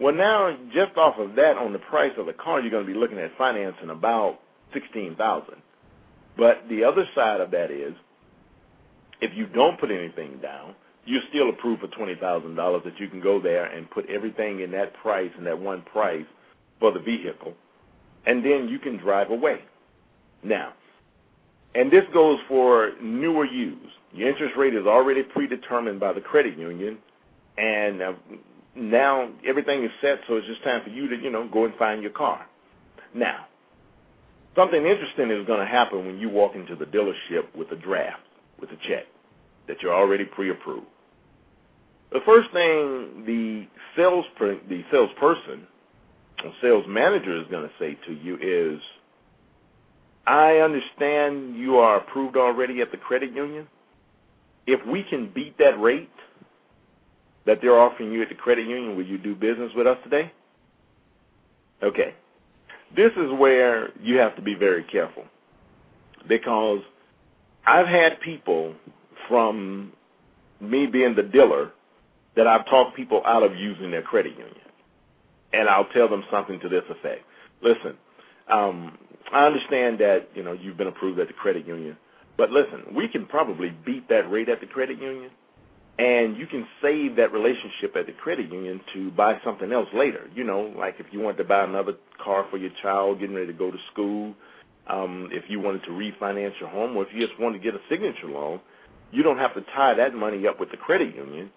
[0.00, 2.92] Well, now just off of that, on the price of the car, you're going to
[2.92, 4.38] be looking at financing about
[4.74, 5.56] sixteen thousand.
[6.36, 7.94] But the other side of that is,
[9.20, 10.74] if you don't put anything down,
[11.08, 12.82] you're still approved for twenty thousand dollars.
[12.84, 16.26] That you can go there and put everything in that price and that one price
[16.78, 17.54] for the vehicle,
[18.26, 19.60] and then you can drive away.
[20.44, 20.74] Now,
[21.74, 23.92] and this goes for newer used.
[24.12, 26.98] Your interest rate is already predetermined by the credit union,
[27.56, 28.00] and
[28.76, 31.74] now everything is set, so it's just time for you to, you know, go and
[31.74, 32.46] find your car.
[33.14, 33.46] Now,
[34.56, 38.22] something interesting is going to happen when you walk into the dealership with a draft,
[38.60, 39.04] with a check
[39.66, 40.86] that you're already pre-approved.
[42.12, 43.66] The first thing the
[43.96, 45.66] sales the salesperson
[46.44, 48.80] or sales manager is going to say to you is,
[50.26, 53.68] "I understand you are approved already at the credit union.
[54.66, 56.10] If we can beat that rate,
[57.46, 60.30] that they're offering you at the credit union, will you do business with us today?
[61.82, 62.14] Okay.
[62.94, 65.24] This is where you have to be very careful
[66.28, 66.80] because
[67.66, 68.74] I've had people
[69.28, 69.92] from
[70.60, 71.72] me being the dealer
[72.38, 74.54] that I've talked people out of using their credit union.
[75.52, 77.24] And I'll tell them something to this effect.
[77.62, 77.98] Listen,
[78.50, 78.96] um,
[79.32, 81.96] I understand that, you know, you've been approved at the credit union,
[82.36, 85.30] but listen, we can probably beat that rate at the credit union
[85.98, 90.28] and you can save that relationship at the credit union to buy something else later.
[90.32, 93.48] You know, like if you wanted to buy another car for your child getting ready
[93.48, 94.34] to go to school,
[94.88, 97.74] um, if you wanted to refinance your home, or if you just wanted to get
[97.74, 98.60] a signature loan,
[99.10, 101.50] you don't have to tie that money up with the credit union,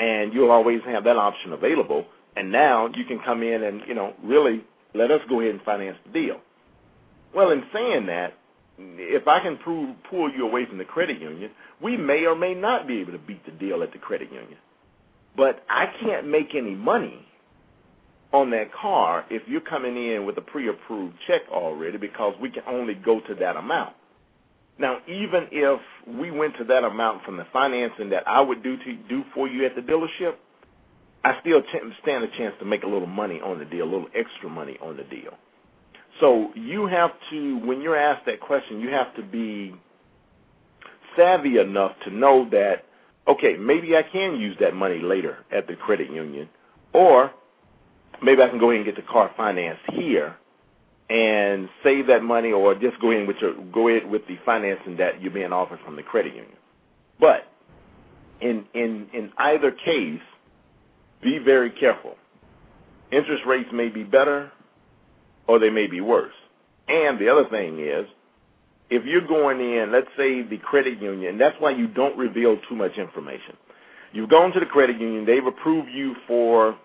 [0.00, 2.06] and you'll always have that option available.
[2.36, 5.62] And now you can come in and you know really let us go ahead and
[5.62, 6.40] finance the deal.
[7.34, 8.32] Well, in saying that,
[8.78, 11.50] if I can prove, pull you away from the credit union,
[11.82, 14.58] we may or may not be able to beat the deal at the credit union.
[15.36, 17.26] But I can't make any money
[18.32, 22.62] on that car if you're coming in with a pre-approved check already because we can
[22.66, 23.94] only go to that amount.
[24.80, 25.78] Now, even if
[26.18, 29.46] we went to that amount from the financing that I would do to do for
[29.46, 30.36] you at the dealership,
[31.22, 31.60] I still
[32.02, 34.78] stand a chance to make a little money on the deal, a little extra money
[34.82, 35.32] on the deal.
[36.20, 39.74] So you have to, when you're asked that question, you have to be
[41.14, 42.76] savvy enough to know that,
[43.28, 46.48] okay, maybe I can use that money later at the credit union,
[46.94, 47.30] or
[48.22, 50.36] maybe I can go ahead and get the car financed here
[51.10, 54.96] and save that money, or just go ahead with your go ahead with the financing
[54.98, 56.56] that you're being offered from the credit union.
[57.18, 57.46] But
[58.40, 60.22] in in in either case,
[61.22, 62.14] be very careful.
[63.12, 64.52] Interest rates may be better,
[65.48, 66.32] or they may be worse.
[66.86, 68.06] And the other thing is,
[68.88, 72.76] if you're going in, let's say the credit union, that's why you don't reveal too
[72.76, 73.56] much information.
[74.12, 76.76] You've gone to the credit union, they've approved you for,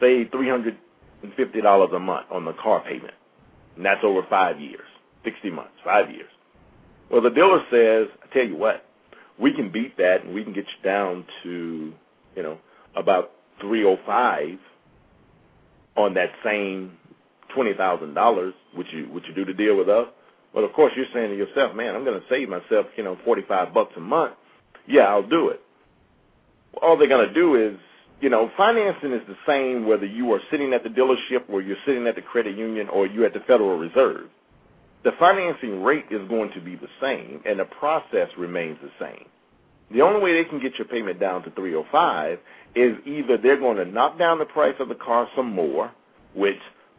[0.00, 3.14] say, $350 a month on the car payment.
[3.76, 4.86] And that's over five years,
[5.24, 6.30] 60 months, five years.
[7.10, 8.84] Well, the dealer says, I tell you what,
[9.38, 11.92] we can beat that and we can get you down to,
[12.36, 12.58] you know,
[12.96, 14.58] about 305
[15.96, 16.96] on that same
[17.54, 20.06] twenty thousand dollars, would you would you do the deal with us?
[20.54, 23.16] Well, of course, you're saying to yourself, man, I'm going to save myself, you know,
[23.24, 24.34] forty five bucks a month.
[24.86, 25.60] Yeah, I'll do it.
[26.82, 27.78] All they're going to do is,
[28.20, 31.76] you know, financing is the same whether you are sitting at the dealership or you're
[31.86, 34.28] sitting at the credit union or you're at the Federal Reserve.
[35.04, 39.26] The financing rate is going to be the same, and the process remains the same.
[39.90, 42.38] The only way they can get your payment down to 305
[42.74, 45.92] is either they're going to knock down the price of the car some more,
[46.34, 46.56] which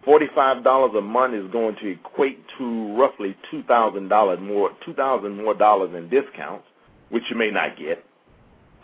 [0.07, 6.09] $45 a month is going to equate to roughly $2,000 more, 2,000 more dollars in
[6.09, 6.65] discounts,
[7.09, 8.03] which you may not get.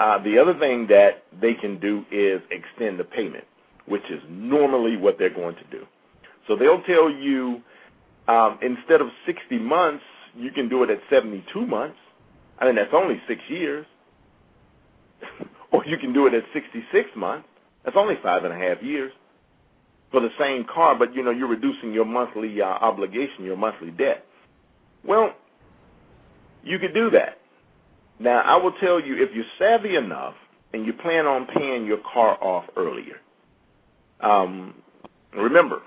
[0.01, 3.45] Uh, the other thing that they can do is extend the payment,
[3.87, 5.85] which is normally what they're going to do.
[6.49, 7.61] So they'll tell you
[8.27, 10.03] um, instead of 60 months,
[10.35, 11.97] you can do it at 72 months.
[12.59, 13.85] I mean, that's only six years.
[15.73, 17.47] or you can do it at 66 months.
[17.85, 19.11] That's only five and a half years
[20.11, 23.91] for the same car, but you know you're reducing your monthly uh, obligation, your monthly
[23.91, 24.25] debt.
[25.05, 25.31] Well,
[26.63, 27.40] you could do that.
[28.21, 30.35] Now, I will tell you if you're savvy enough
[30.73, 33.15] and you plan on paying your car off earlier.
[34.21, 34.75] Um,
[35.33, 35.81] remember,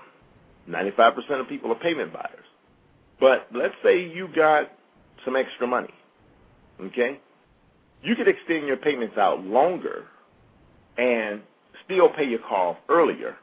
[0.69, 2.45] 95% of people are payment buyers.
[3.21, 4.69] But let's say you got
[5.23, 5.93] some extra money.
[6.81, 7.21] Okay?
[8.03, 10.03] You could extend your payments out longer
[10.97, 11.41] and
[11.85, 13.37] still pay your car off earlier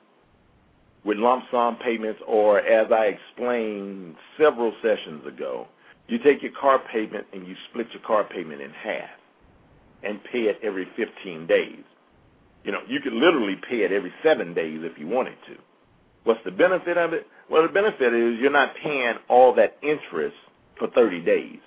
[1.04, 5.66] with lump sum payments, or as I explained several sessions ago,
[6.12, 9.10] you take your car payment and you split your car payment in half
[10.02, 11.84] and pay it every 15 days.
[12.64, 15.56] You know, you could literally pay it every seven days if you wanted to.
[16.24, 17.26] What's the benefit of it?
[17.50, 20.36] Well, the benefit is you're not paying all that interest
[20.78, 21.58] for 30 days.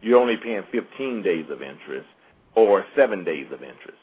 [0.00, 2.08] You're only paying 15 days of interest
[2.54, 3.98] or seven days of interest.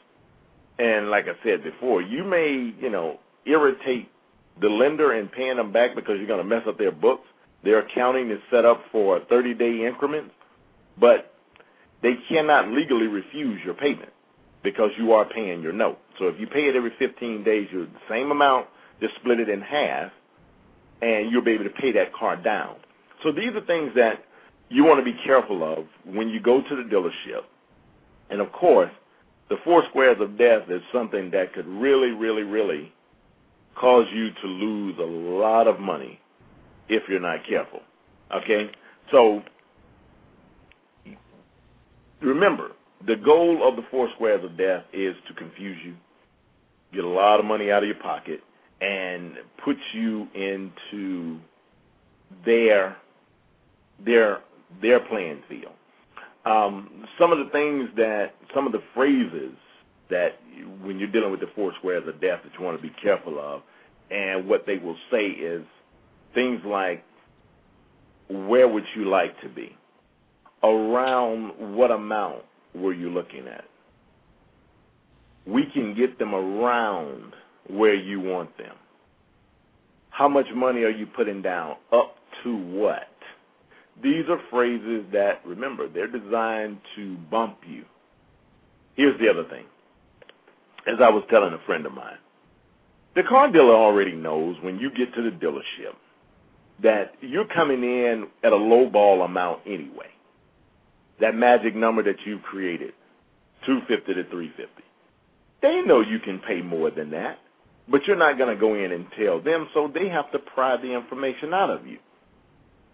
[0.78, 4.08] And like I said before, you may, you know, irritate
[4.60, 7.24] the lender in paying them back because you're going to mess up their books.
[7.64, 10.32] Their accounting is set up for 30 day increments,
[11.00, 11.34] but
[12.02, 14.12] they cannot legally refuse your payment
[14.62, 15.98] because you are paying your note.
[16.18, 18.66] So if you pay it every 15 days, you're the same amount,
[19.00, 20.10] just split it in half,
[21.00, 22.76] and you'll be able to pay that car down.
[23.22, 24.24] So these are things that
[24.68, 27.42] you want to be careful of when you go to the dealership.
[28.30, 28.90] And of course,
[29.48, 32.92] the four squares of death is something that could really, really, really
[33.80, 36.20] cause you to lose a lot of money
[36.88, 37.80] if you're not careful.
[38.34, 38.70] Okay?
[39.10, 39.42] So
[42.20, 42.72] remember,
[43.06, 45.94] the goal of the four squares of death is to confuse you,
[46.92, 48.40] get a lot of money out of your pocket,
[48.80, 49.34] and
[49.64, 51.38] put you into
[52.44, 52.96] their
[54.04, 54.38] their
[54.82, 55.72] their playing field.
[56.44, 59.56] Um, some of the things that some of the phrases
[60.10, 60.40] that
[60.82, 63.38] when you're dealing with the four squares of death that you want to be careful
[63.38, 63.62] of,
[64.10, 65.64] and what they will say is
[66.34, 67.04] things like,
[68.28, 69.76] "Where would you like to be?"
[70.62, 73.64] Around what amount were you looking at?
[75.46, 77.34] We can get them around
[77.68, 78.76] where you want them.
[80.10, 81.76] How much money are you putting down?
[81.92, 83.08] Up to what?
[84.02, 87.84] These are phrases that, remember, they're designed to bump you.
[88.96, 89.64] Here's the other thing.
[90.86, 92.18] As I was telling a friend of mine,
[93.14, 95.94] the car dealer already knows when you get to the dealership
[96.82, 100.06] that you're coming in at a low ball amount anyway.
[101.20, 102.92] That magic number that you've created,
[103.66, 104.84] 250 to 350.
[105.60, 107.38] They know you can pay more than that,
[107.90, 110.76] but you're not going to go in and tell them, so they have to pry
[110.76, 111.98] the information out of you.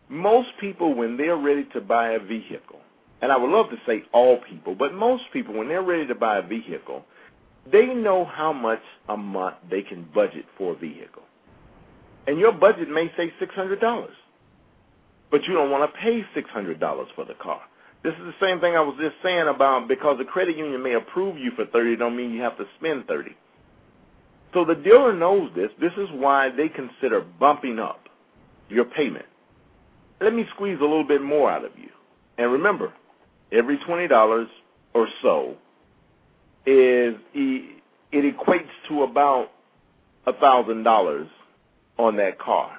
[0.09, 2.81] Most people, when they're ready to buy a vehicle,
[3.21, 6.15] and I would love to say all people, but most people, when they're ready to
[6.15, 7.05] buy a vehicle,
[7.71, 11.23] they know how much a month they can budget for a vehicle.
[12.27, 14.07] And your budget may say $600,
[15.31, 17.61] but you don't want to pay $600 for the car.
[18.03, 20.95] This is the same thing I was just saying about because the credit union may
[20.95, 23.31] approve you for 30 don't mean you have to spend 30.
[24.53, 25.71] So the dealer knows this.
[25.81, 28.01] This is why they consider bumping up
[28.69, 29.27] your payment
[30.21, 31.91] let me squeeze a little bit more out of you.
[32.39, 32.93] And remember,
[33.53, 34.49] every twenty dollars
[34.95, 35.57] or so
[36.67, 37.83] is it
[38.15, 39.49] equates to about
[40.27, 41.29] a thousand dollars
[41.99, 42.79] on that car.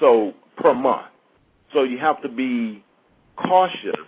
[0.00, 1.06] So per month.
[1.72, 2.84] So you have to be
[3.36, 4.06] cautious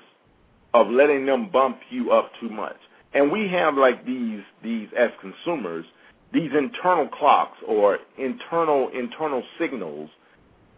[0.74, 2.76] of letting them bump you up too much.
[3.14, 5.84] And we have like these these as consumers,
[6.32, 10.10] these internal clocks or internal internal signals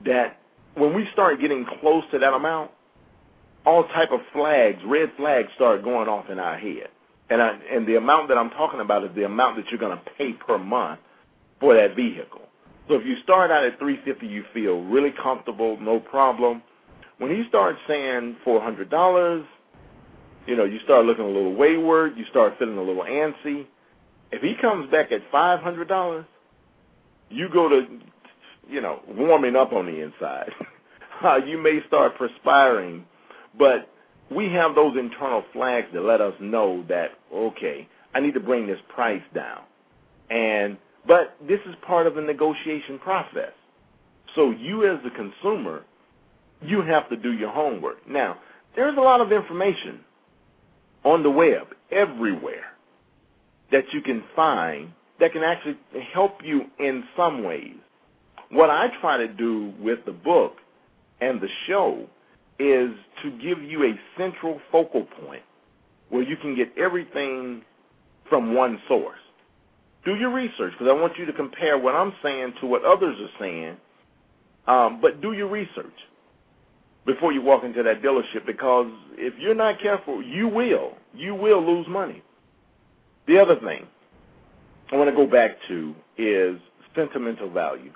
[0.04, 0.38] that
[0.74, 2.70] when we start getting close to that amount,
[3.64, 6.88] all type of flags, red flags, start going off in our head.
[7.30, 9.96] And I, and the amount that I'm talking about is the amount that you're going
[9.96, 11.00] to pay per month
[11.58, 12.42] for that vehicle.
[12.88, 16.62] So if you start out at 350, you feel really comfortable, no problem.
[17.18, 19.44] When he starts saying $400,
[20.46, 23.66] you know, you start looking a little wayward, you start feeling a little antsy.
[24.30, 26.24] If he comes back at $500,
[27.30, 27.86] you go to
[28.68, 30.50] you know, warming up on the inside.
[31.24, 33.04] uh, you may start perspiring,
[33.58, 33.88] but
[34.30, 38.66] we have those internal flags that let us know that okay, I need to bring
[38.66, 39.62] this price down.
[40.30, 40.76] And
[41.06, 43.52] but this is part of the negotiation process.
[44.34, 45.84] So you as the consumer,
[46.60, 48.06] you have to do your homework.
[48.08, 48.36] Now,
[48.74, 50.00] there's a lot of information
[51.04, 52.64] on the web everywhere
[53.70, 54.90] that you can find
[55.20, 55.78] that can actually
[56.14, 57.76] help you in some ways.
[58.50, 60.52] What I try to do with the book
[61.20, 62.06] and the show
[62.58, 62.90] is
[63.22, 65.42] to give you a central focal point
[66.10, 67.62] where you can get everything
[68.28, 69.18] from one source.
[70.06, 73.16] Do your research because I want you to compare what I'm saying to what others
[73.20, 73.76] are saying.
[74.66, 75.92] Um, but do your research
[77.04, 80.92] before you walk into that dealership because if you're not careful, you will.
[81.14, 82.22] You will lose money.
[83.26, 83.86] The other thing
[84.90, 86.56] I want to go back to is
[86.94, 87.92] sentimental value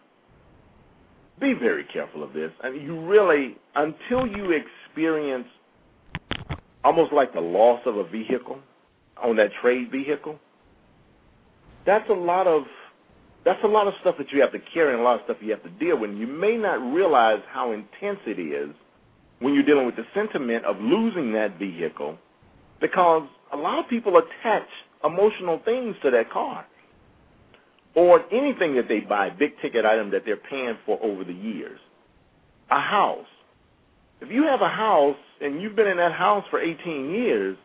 [1.41, 2.51] be very careful of this.
[2.63, 5.47] I mean, you really, until you experience
[6.85, 8.59] almost like the loss of a vehicle
[9.23, 10.39] on that trade vehicle,
[11.91, 12.63] that's a lot of
[13.45, 15.39] that's a lot of stuff that you have to carry and a lot of stuff
[15.41, 16.11] you have to deal with.
[16.11, 18.75] You may not realize how intense it is
[19.41, 22.17] when you're dealing with the sentiment of losing that vehicle
[22.81, 24.69] because a lot of people attach
[25.03, 26.65] emotional things to that car
[27.97, 31.81] or anything that they buy, big ticket item that they're paying for over the years.
[32.71, 33.27] A house.
[34.21, 37.57] If you have a house and you've been in that house for 18 years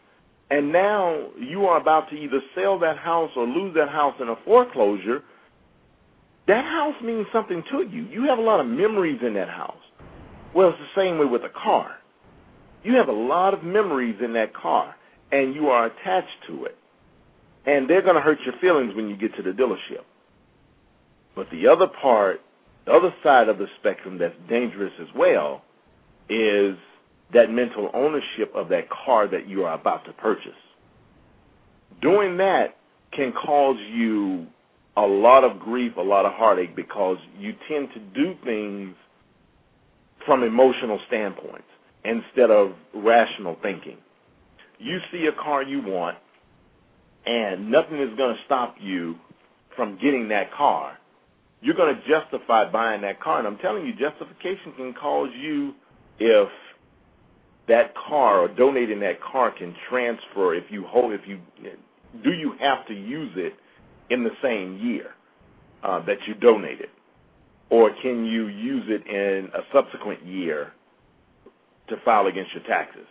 [0.50, 4.30] and now you are about to either sell that house or lose that house in
[4.30, 5.24] a foreclosure,
[6.48, 8.04] that house means something to you.
[8.04, 9.82] You have a lot of memories in that house.
[10.54, 11.96] Well, it's the same way with a car.
[12.84, 14.96] You have a lot of memories in that car
[15.32, 16.78] and you are attached to it.
[17.66, 20.06] And they're going to hurt your feelings when you get to the dealership.
[21.36, 22.41] But the other part,
[22.86, 25.64] the other side of the spectrum that's dangerous as well
[26.30, 26.78] is
[27.34, 30.52] that mental ownership of that car that you are about to purchase.
[32.02, 32.78] Doing that
[33.14, 34.48] can cause you
[34.98, 38.96] a lot of grief, a lot of heartache because you tend to do things
[40.26, 41.68] from emotional standpoints
[42.04, 43.98] instead of rational thinking.
[44.78, 46.18] You see a car you want
[47.26, 49.16] and nothing is going to stop you
[49.76, 50.98] from getting that car
[51.66, 53.40] you're going to justify buying that car.
[53.40, 55.74] And I'm telling you, justification can cause you
[56.20, 56.48] if
[57.68, 61.39] that car or donating that car can transfer if you hold if you
[62.24, 63.53] do you have to use it
[64.09, 65.11] in the same year
[65.84, 66.89] uh, that you donated,
[67.70, 70.72] or can you use it in a subsequent year
[71.89, 73.05] to file against your taxes?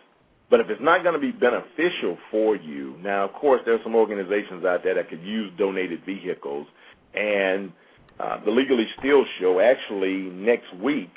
[0.49, 3.95] But if it's not going to be beneficial for you, now of course there's some
[3.95, 6.67] organizations out there that could use donated vehicles,
[7.13, 7.71] and
[8.19, 9.59] uh, the Legally Steal show.
[9.59, 11.09] Actually, next week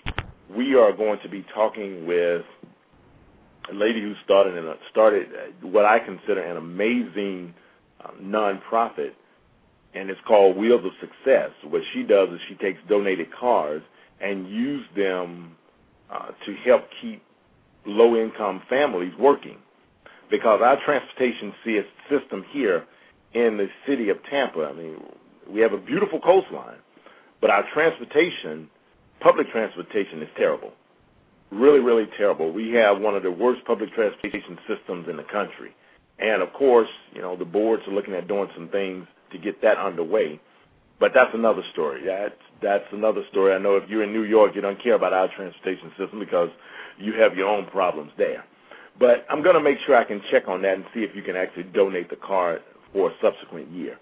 [0.55, 2.43] we are going to be talking with
[3.71, 5.29] a lady who started in a, started
[5.63, 7.55] what I consider an amazing
[8.05, 9.13] uh, nonprofit,
[9.95, 11.51] and it's called Wheels of Success.
[11.65, 13.83] What she does is she takes donated cars
[14.21, 15.57] and use them
[16.13, 17.23] uh, to help keep
[17.87, 19.59] low-income families working.
[20.31, 21.53] Because our transportation
[22.11, 22.85] system here
[23.35, 24.97] in the city of Tampa, I mean,
[25.49, 26.79] we have a beautiful coastline,
[27.41, 28.69] but our transportation,
[29.21, 30.73] public transportation, is terrible.
[31.51, 32.53] Really, really terrible.
[32.53, 35.75] We have one of the worst public transportation systems in the country.
[36.19, 39.63] And of course, you know, the boards are looking at doing some things to get
[39.63, 40.41] that underway.
[41.01, 42.03] But that's another story.
[42.05, 43.55] That's that's another story.
[43.55, 46.49] I know if you're in New York, you don't care about our transportation system because
[46.99, 48.45] you have your own problems there.
[48.99, 51.23] But I'm going to make sure I can check on that and see if you
[51.23, 52.59] can actually donate the car
[52.93, 53.97] for a subsequent year.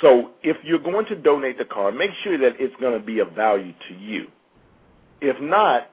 [0.00, 3.20] So if you're going to donate the car, make sure that it's going to be
[3.20, 4.24] of value to you.
[5.20, 5.90] If not,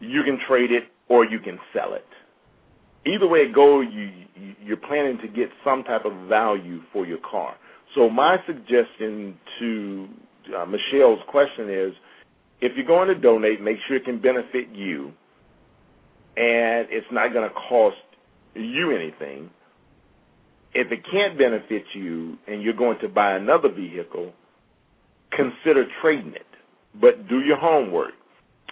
[0.00, 2.04] you can trade it or you can sell it.
[3.06, 4.10] Either way it goes, you,
[4.62, 7.54] you're planning to get some type of value for your car.
[7.94, 10.08] So my suggestion to
[10.56, 11.92] uh, Michelle's question is,
[12.60, 15.12] if you're going to donate, make sure it can benefit you,
[16.36, 17.96] and it's not going to cost
[18.54, 19.50] you anything
[20.74, 24.32] if it can't benefit you and you're going to buy another vehicle,
[25.32, 26.46] consider trading it.
[27.00, 28.12] But do your homework.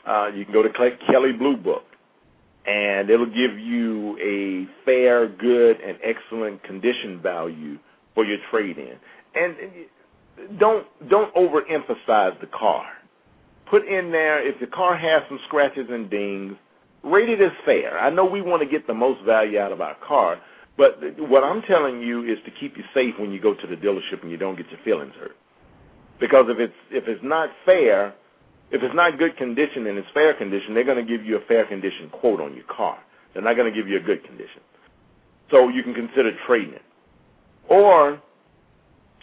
[0.07, 1.83] Uh, you can go to Kelley Blue Book,
[2.67, 7.79] and it'll give you a fair, good, and excellent condition value
[8.15, 8.95] for your trade-in.
[9.35, 12.85] And don't don't overemphasize the car.
[13.71, 16.55] Put in there if the car has some scratches and dings,
[17.03, 17.99] rate it as fair.
[17.99, 20.37] I know we want to get the most value out of our car,
[20.77, 23.77] but what I'm telling you is to keep you safe when you go to the
[23.77, 25.37] dealership and you don't get your feelings hurt.
[26.21, 28.15] Because if it's if it's not fair,
[28.71, 31.45] if it's not good condition and it's fair condition, they're going to give you a
[31.47, 32.99] fair condition quote on your car.
[33.33, 34.63] They're not going to give you a good condition.
[35.51, 36.83] So you can consider trading it.
[37.69, 38.21] Or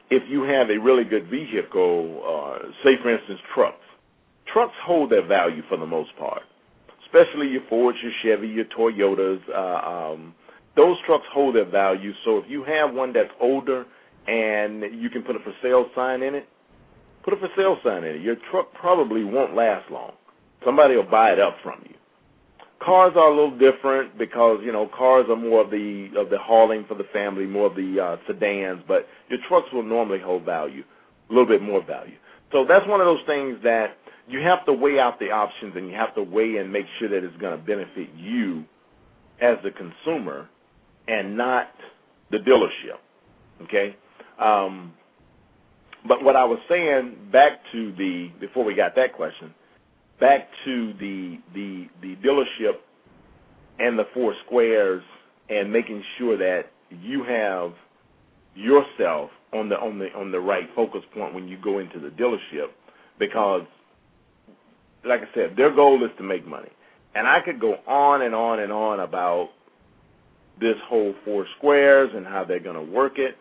[0.10, 3.78] if you have a really good vehicle, uh, say for instance trucks.
[4.52, 6.44] Trucks hold their value for the most part,
[7.06, 9.40] especially your Fords, your Chevy, your Toyotas.
[9.50, 10.36] Uh, um,
[10.76, 12.12] those trucks hold their value.
[12.24, 13.86] So if you have one that's older
[14.28, 16.48] and you can put a for sale sign in it,
[17.24, 18.22] put a for sale sign in it.
[18.22, 20.14] Your truck probably won't last long.
[20.66, 21.96] Somebody will buy it up from you.
[22.84, 26.38] Cars are a little different because you know cars are more of the of the
[26.38, 28.82] hauling for the family, more of the uh, sedans.
[28.88, 30.84] But your trucks will normally hold value,
[31.30, 32.18] a little bit more value.
[32.52, 33.98] So that's one of those things that
[34.28, 37.10] you have to weigh out the options and you have to weigh and make sure
[37.10, 38.64] that it's going to benefit you
[39.42, 40.50] as the consumer
[41.08, 41.68] and not
[42.32, 43.00] the dealership.
[43.64, 43.96] Okay?
[44.40, 44.94] Um,
[46.08, 49.54] but what I was saying back to the before we got that question,
[50.20, 52.74] back to the the the dealership
[53.80, 55.04] and the four squares
[55.50, 57.74] and making sure that you have
[58.56, 62.10] yourself on the on the on the right focus point when you go into the
[62.10, 62.68] dealership
[63.20, 63.64] because
[65.06, 66.70] like I said, their goal is to make money.
[67.16, 69.50] And I could go on and on and on about
[70.60, 73.36] this whole four squares and how they're going to work it.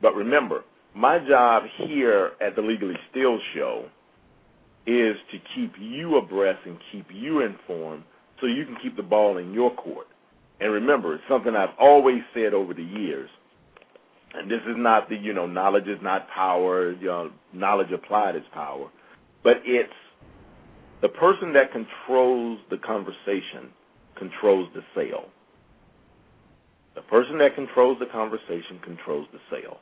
[0.00, 0.62] But remember,
[0.94, 3.86] my job here at the Legally Steal Show
[4.86, 8.04] is to keep you abreast and keep you informed
[8.40, 10.06] so you can keep the ball in your court.
[10.60, 13.28] And remember, it's something I've always said over the years.
[14.34, 18.36] And this is not the, you know, knowledge is not power, you know, knowledge applied
[18.36, 18.88] is power.
[19.42, 19.92] But it's
[21.02, 23.70] the person that controls the conversation
[24.16, 25.26] controls the sale.
[26.94, 29.78] The person that controls the conversation controls the sale.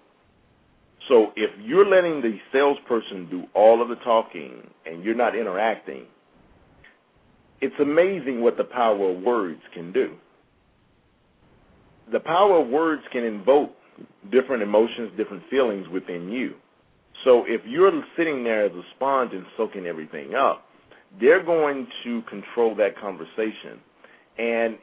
[1.08, 6.04] So if you're letting the salesperson do all of the talking and you're not interacting,
[7.60, 10.14] it's amazing what the power of words can do.
[12.10, 13.70] The power of words can invoke
[14.30, 16.54] different emotions, different feelings within you.
[17.24, 20.64] So if you're sitting there as a sponge and soaking everything up,
[21.20, 23.80] they're going to control that conversation.
[24.38, 24.78] And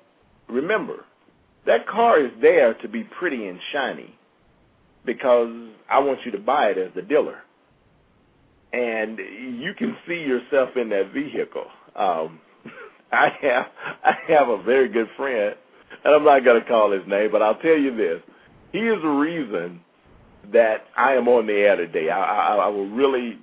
[0.48, 1.06] remember,
[1.66, 4.19] that car is there to be pretty and shiny
[5.06, 5.50] because
[5.90, 7.40] I want you to buy it as the dealer.
[8.72, 11.66] And you can see yourself in that vehicle.
[11.96, 12.40] Um,
[13.12, 13.66] I have
[14.04, 15.56] I have a very good friend,
[16.04, 18.22] and I'm not going to call his name, but I'll tell you this:
[18.72, 19.82] he is the reason
[20.54, 22.10] that I am on the air today.
[22.10, 23.40] I, I, I will really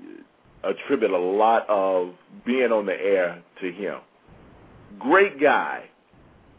[0.63, 3.99] attribute a lot of being on the air to him.
[5.01, 5.85] Great guy,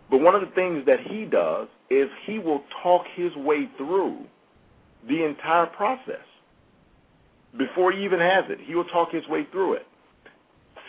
[0.09, 4.25] but one of the things that he does is he will talk his way through
[5.07, 6.25] the entire process.
[7.57, 9.85] Before he even has it, he will talk his way through it.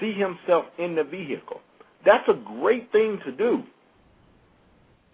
[0.00, 1.60] See himself in the vehicle.
[2.04, 3.62] That's a great thing to do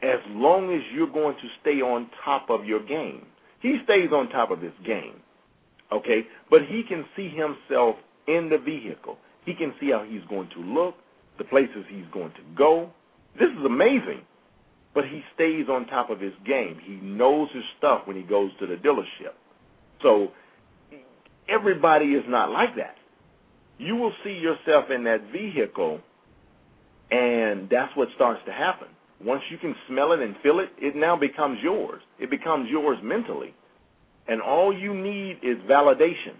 [0.03, 3.25] as long as you're going to stay on top of your game.
[3.61, 5.15] He stays on top of his game,
[5.91, 6.27] okay?
[6.51, 7.97] But he can see himself
[8.29, 9.17] in the vehicle.
[9.47, 10.97] He can see how he's going to look,
[11.39, 12.91] the places he's going to go.
[13.39, 14.21] This is amazing.
[14.95, 16.79] But he stays on top of his game.
[16.85, 19.35] He knows his stuff when he goes to the dealership.
[20.03, 20.29] So
[21.49, 22.95] everybody is not like that.
[23.79, 26.01] You will see yourself in that vehicle,
[27.11, 28.89] and that's what starts to happen.
[29.23, 32.03] Once you can smell it and feel it, it now becomes yours.
[32.21, 33.55] It becomes yours mentally.
[34.29, 36.37] And all you need is validation.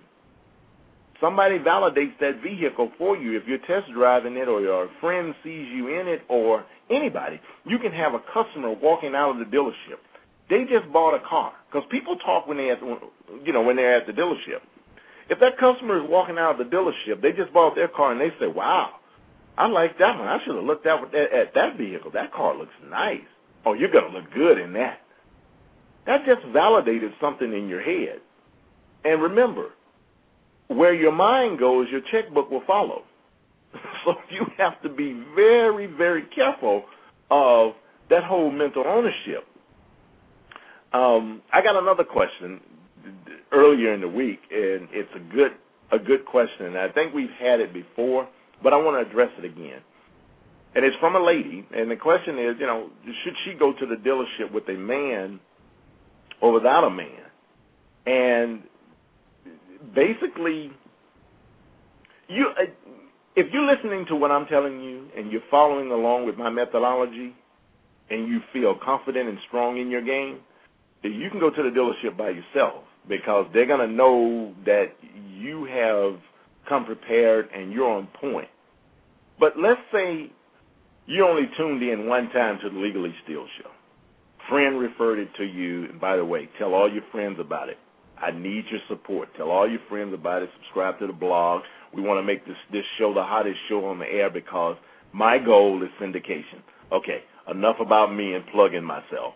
[1.21, 3.37] Somebody validates that vehicle for you.
[3.37, 7.79] If you're test driving it or your friend sees you in it or anybody, you
[7.79, 10.03] can have a customer walking out of the dealership.
[10.51, 12.79] They just bought a car because people talk when they at
[13.45, 14.61] you know when they're at the dealership.
[15.31, 18.21] If that customer is walking out of the dealership, they just bought their car and
[18.21, 18.97] they say, "Wow,
[19.57, 20.29] I like that one.
[20.29, 22.11] I should have looked at, at that vehicle.
[22.11, 23.25] That car looks nice.
[23.65, 25.01] Oh, you're gonna look good in that."
[26.07, 28.21] That just validated something in your head.
[29.05, 29.71] And remember,
[30.69, 33.03] where your mind goes, your checkbook will follow.
[34.05, 36.85] so you have to be very, very careful
[37.31, 37.73] of
[38.11, 39.47] that whole mental ownership.
[40.93, 42.61] Um, I got another question
[43.53, 45.53] earlier in the week, and it's a good
[45.93, 46.67] a good question.
[46.67, 48.29] And I think we've had it before,
[48.63, 49.81] but I want to address it again.
[50.75, 53.87] And it's from a lady, and the question is, you know, should she go to
[53.87, 55.39] the dealership with a man
[56.41, 57.25] or without a man?
[58.07, 58.63] And
[59.95, 60.71] basically,
[62.29, 62.71] you uh,
[63.37, 67.35] if you're listening to what I'm telling you and you're following along with my methodology,
[68.11, 70.41] and you feel confident and strong in your game,
[71.03, 74.87] you can go to the dealership by yourself because they're going to know that
[75.37, 76.19] you have
[76.69, 78.49] come prepared and you're on point.
[79.39, 80.31] But let's say
[81.07, 83.71] you only tuned in one time to the Legally Steal show.
[84.49, 87.79] Friend referred it to you, and by the way, tell all your friends about it.
[88.21, 89.29] I need your support.
[89.37, 90.51] Tell all your friends about it.
[90.63, 91.63] Subscribe to the blog.
[91.95, 94.77] We want to make this this show the hottest show on the air because
[95.13, 96.63] my goal is syndication.
[96.93, 99.35] Okay, enough about me and plugging myself.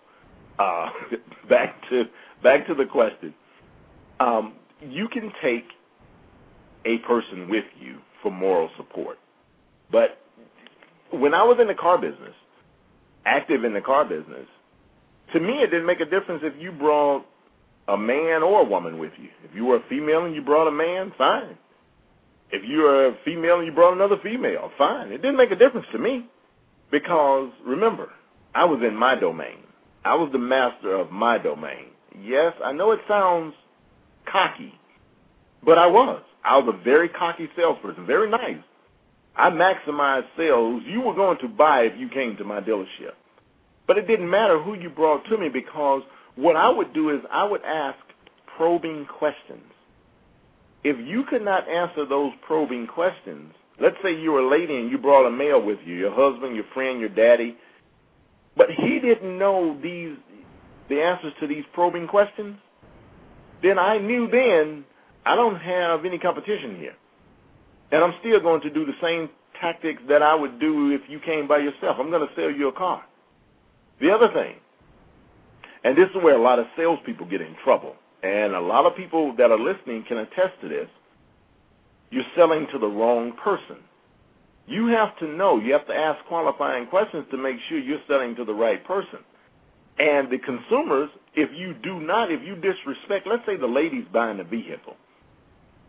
[0.59, 0.89] Uh,
[1.49, 2.05] back to
[2.43, 3.35] back to the question.
[4.21, 5.65] Um, you can take
[6.85, 9.19] a person with you for moral support,
[9.91, 10.19] but
[11.11, 12.35] when I was in the car business,
[13.25, 14.47] active in the car business,
[15.33, 17.25] to me it didn't make a difference if you brought
[17.89, 19.29] a man or a woman with you.
[19.45, 21.57] If you were a female and you brought a man, fine.
[22.51, 25.09] If you were a female and you brought another female, fine.
[25.09, 26.27] It didn't make a difference to me
[26.91, 28.11] because remember,
[28.55, 29.65] I was in my domain.
[30.05, 31.93] I was the master of my domain.
[32.23, 33.55] Yes, I know it sounds
[34.31, 34.73] cocky,
[35.65, 36.23] but I was.
[36.45, 38.63] I was a very cocky salesperson, very nice.
[39.37, 40.83] I maximized sales.
[40.87, 43.15] You were going to buy if you came to my dealership.
[43.87, 46.03] But it didn't matter who you brought to me because
[46.39, 47.99] what I would do is I would ask
[48.57, 49.73] probing questions.
[50.85, 54.89] If you could not answer those probing questions, let's say you were a lady and
[54.89, 57.57] you brought a male with you, your husband, your friend, your daddy,
[58.57, 60.17] but he didn't know these
[60.89, 62.57] the answers to these probing questions,
[63.63, 64.85] then I knew then
[65.27, 66.95] I don't have any competition here.
[67.91, 69.29] And I'm still going to do the same
[69.61, 71.97] tactics that I would do if you came by yourself.
[71.99, 73.03] I'm going to sell you a car.
[74.01, 74.57] The other thing,
[75.89, 78.95] and this is where a lot of salespeople get in trouble, and a lot of
[78.95, 80.87] people that are listening can attest to this.
[82.11, 83.79] You're selling to the wrong person.
[84.67, 88.37] You have to know, you have to ask qualifying questions to make sure you're selling
[88.37, 89.21] to the right person.
[89.99, 94.41] And the consumers, if you do not, if you disrespect, let's say the lady's buying
[94.41, 94.95] a vehicle,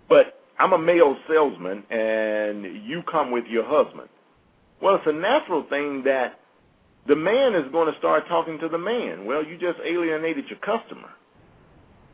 [0.07, 4.07] but I'm a male salesman and you come with your husband.
[4.81, 6.38] Well, it's a natural thing that
[7.09, 9.25] the man is going to start talking to the man.
[9.25, 11.09] Well, you just alienated your customer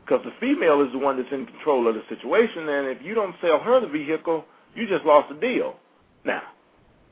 [0.02, 3.14] because the female is the one that's in control of the situation, and if you
[3.14, 4.44] don't sell her the vehicle,
[4.74, 5.74] you just lost the deal.
[6.24, 6.42] Now,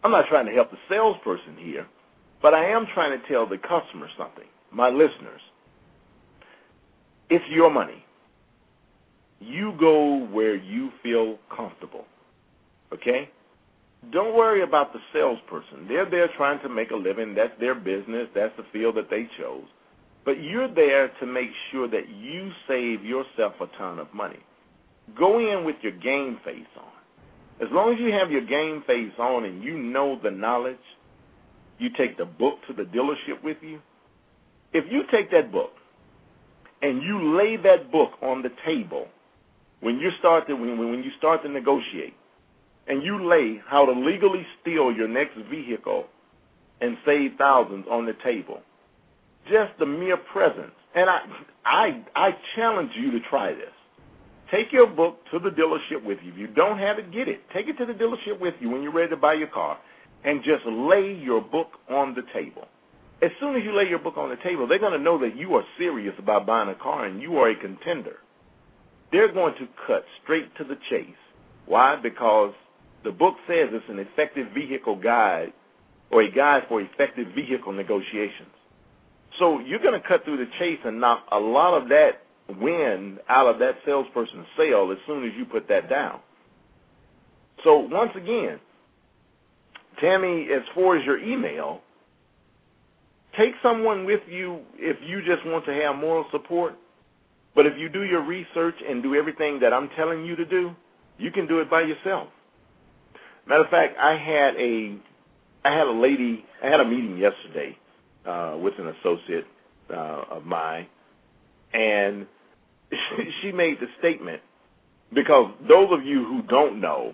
[0.02, 1.86] I'm not trying to help the salesperson here,
[2.40, 5.40] but I am trying to tell the customer something, my listeners.
[7.28, 8.02] It's your money.
[9.40, 12.04] You go where you feel comfortable.
[12.92, 13.28] Okay?
[14.12, 15.86] Don't worry about the salesperson.
[15.88, 17.34] They're there trying to make a living.
[17.34, 18.28] That's their business.
[18.34, 19.64] That's the field that they chose.
[20.24, 24.40] But you're there to make sure that you save yourself a ton of money.
[25.18, 26.92] Go in with your game face on.
[27.60, 30.76] As long as you have your game face on and you know the knowledge,
[31.78, 33.80] you take the book to the dealership with you.
[34.72, 35.70] If you take that book
[36.82, 39.06] and you lay that book on the table
[39.80, 42.14] when you start to when, when you start to negotiate,
[42.88, 46.04] and you lay how to legally steal your next vehicle
[46.80, 48.60] and save thousands on the table,
[49.44, 50.74] just the mere presence.
[50.94, 51.20] And I,
[51.64, 53.72] I, I challenge you to try this.
[54.50, 56.32] Take your book to the dealership with you.
[56.32, 57.40] If you don't have it, get it.
[57.54, 59.78] Take it to the dealership with you when you're ready to buy your car,
[60.24, 62.66] and just lay your book on the table.
[63.22, 65.36] As soon as you lay your book on the table, they're going to know that
[65.36, 68.16] you are serious about buying a car and you are a contender.
[69.12, 71.16] They're going to cut straight to the chase.
[71.66, 71.96] Why?
[72.00, 72.52] Because
[73.04, 75.52] the book says it's an effective vehicle guide
[76.10, 78.50] or a guide for effective vehicle negotiations.
[79.38, 82.22] So you're going to cut through the chase and knock a lot of that
[82.60, 86.20] wind out of that salesperson's sale as soon as you put that down.
[87.62, 88.60] So once again,
[90.00, 91.80] Tammy, as far as your email,
[93.38, 96.74] take someone with you if you just want to have moral support.
[97.54, 100.72] But if you do your research and do everything that I'm telling you to do,
[101.18, 102.28] you can do it by yourself.
[103.46, 104.98] Matter of fact, I had a
[105.64, 107.76] I had a lady I had a meeting yesterday
[108.26, 109.44] uh, with an associate
[109.90, 110.86] uh, of mine,
[111.72, 112.26] and
[113.42, 114.40] she made the statement
[115.14, 117.12] because those of you who don't know,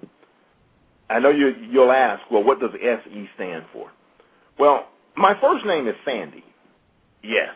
[1.09, 3.91] I know you you'll ask, well, what does SE stand for?
[4.59, 6.45] Well, my first name is Sandy.
[7.23, 7.55] Yes,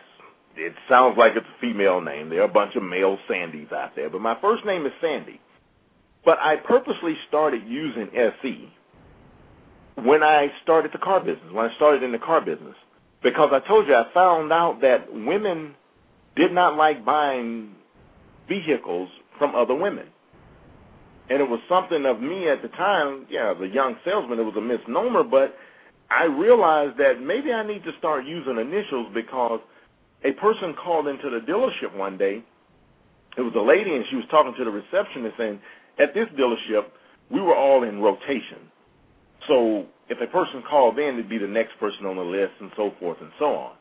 [0.55, 2.29] it sounds like it's a female name.
[2.29, 5.39] There are a bunch of male Sandys out there, but my first name is Sandy.
[6.25, 8.69] But I purposely started using SE
[10.03, 12.75] when I started the car business, when I started in the car business.
[13.23, 15.75] Because I told you, I found out that women
[16.35, 17.75] did not like buying
[18.47, 19.09] vehicles
[19.39, 20.07] from other women.
[21.29, 24.43] And it was something of me at the time, yeah, as a young salesman, it
[24.43, 25.55] was a misnomer, but
[26.11, 29.59] I realized that maybe I need to start using initials because
[30.23, 32.43] a person called into the dealership one day.
[33.37, 35.59] It was a lady, and she was talking to the receptionist, and
[35.99, 36.85] at this dealership,
[37.31, 38.69] we were all in rotation.
[39.47, 42.71] So if a person called in, it'd be the next person on the list and
[42.75, 43.75] so forth and so on.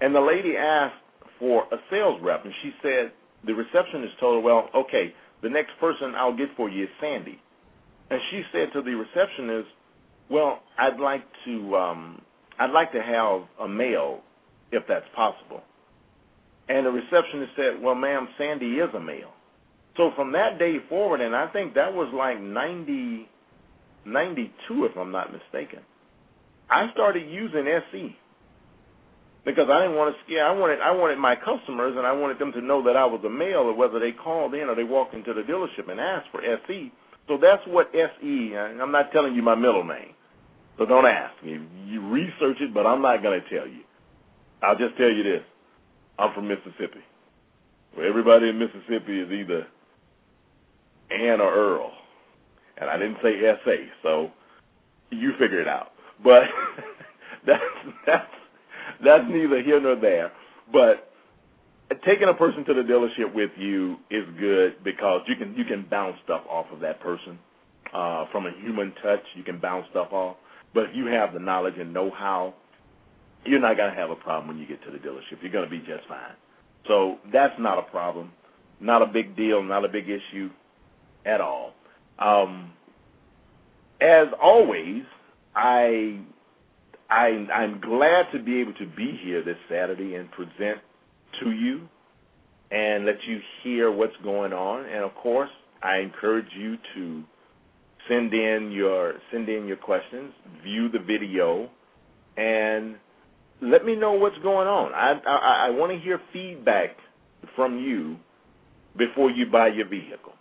[0.00, 0.94] And the lady asked
[1.38, 3.12] for a sales rep, and she said,
[3.46, 7.38] the receptionist told her, well, okay, the next person I'll get for you is Sandy.
[8.10, 9.68] And she said to the receptionist,
[10.30, 12.22] well, I'd like to, um,
[12.58, 14.20] I'd like to have a male,
[14.72, 15.62] if that's possible.
[16.68, 19.32] And the receptionist said, well, ma'am, Sandy is a male.
[19.96, 23.28] So from that day forward, and I think that was like 90,
[24.06, 25.80] 92, if I'm not mistaken,
[26.70, 28.16] I started using SE
[29.44, 30.46] because I didn't want to scare.
[30.46, 33.20] I wanted I wanted my customers, and I wanted them to know that I was
[33.24, 36.28] a male, or whether they called in or they walked into the dealership and asked
[36.30, 36.92] for SE.
[37.28, 38.54] So that's what SE.
[38.56, 40.14] I'm not telling you my middle name,
[40.78, 41.58] so don't ask me.
[41.86, 43.82] You research it, but I'm not going to tell you.
[44.62, 45.42] I'll just tell you this:
[46.18, 47.02] I'm from Mississippi,
[47.94, 49.66] where everybody in Mississippi is either
[51.12, 51.92] Ann or Earl.
[52.80, 53.34] And I didn't say
[53.64, 54.30] SA, so
[55.10, 55.88] you figure it out.
[56.22, 56.44] But
[57.46, 57.62] that's
[58.06, 58.32] that's
[59.04, 60.32] that's neither here nor there.
[60.72, 61.12] But
[62.06, 65.86] taking a person to the dealership with you is good because you can you can
[65.90, 67.38] bounce stuff off of that person.
[67.94, 70.36] Uh, from a human touch, you can bounce stuff off.
[70.74, 72.54] But if you have the knowledge and know how,
[73.44, 75.42] you're not to have a problem when you get to the dealership.
[75.42, 76.36] You're to be just fine.
[76.86, 78.32] So that's not a problem.
[78.80, 80.50] not a big deal, not a big issue
[81.24, 81.72] at all.
[82.18, 82.72] Um,
[84.00, 85.02] as always,
[85.54, 86.20] I,
[87.08, 90.78] I I'm glad to be able to be here this Saturday and present
[91.42, 91.88] to you
[92.70, 94.86] and let you hear what's going on.
[94.86, 95.50] And of course,
[95.82, 97.22] I encourage you to
[98.08, 101.68] send in your send in your questions, view the video,
[102.36, 102.96] and
[103.62, 104.92] let me know what's going on.
[104.94, 106.90] I I, I want to hear feedback
[107.56, 108.16] from you
[108.96, 110.32] before you buy your vehicle.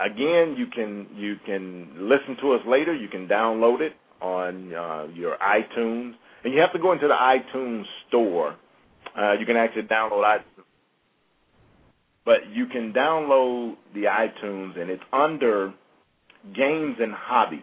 [0.00, 2.94] Again, you can you can listen to us later.
[2.94, 3.92] You can download it
[4.22, 8.56] on uh, your iTunes, and you have to go into the iTunes store.
[9.18, 10.64] Uh, you can actually download iTunes,
[12.24, 15.74] but you can download the iTunes, and it's under
[16.56, 17.60] games and hobbies.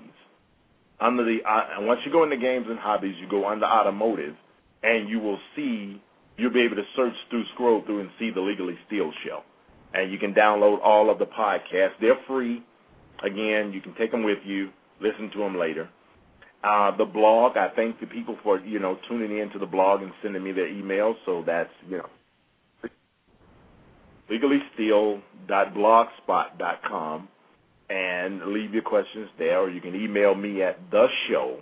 [0.99, 4.35] Under the uh, and once you go into games and hobbies, you go under automotive,
[4.83, 6.01] and you will see
[6.37, 9.41] you'll be able to search through, scroll through, and see the Legally Steal show.
[9.97, 11.93] And you can download all of the podcasts.
[11.99, 12.63] They're free.
[13.23, 14.69] Again, you can take them with you,
[15.01, 15.89] listen to them later.
[16.63, 20.03] Uh, the blog, I thank the people for you know tuning in to the blog
[20.03, 21.15] and sending me their emails.
[21.25, 22.09] So that's you know
[24.29, 27.29] legallysteal.blogspot.com
[27.89, 31.61] and leave your questions there, or you can email me at the show,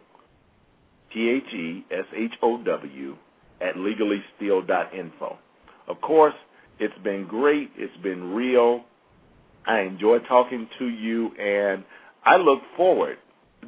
[1.14, 3.16] T H E S H O W,
[3.62, 5.38] at legallysteal.info.
[5.88, 6.34] Of course,
[6.80, 7.72] it's been great.
[7.78, 8.84] It's been real.
[9.68, 11.84] I enjoy talking to you, and
[12.26, 13.18] I look forward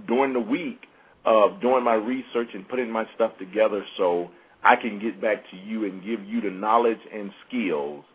[0.07, 0.79] during the week
[1.25, 4.29] of doing my research and putting my stuff together so
[4.63, 8.05] I can get back to you and give you the knowledge and skills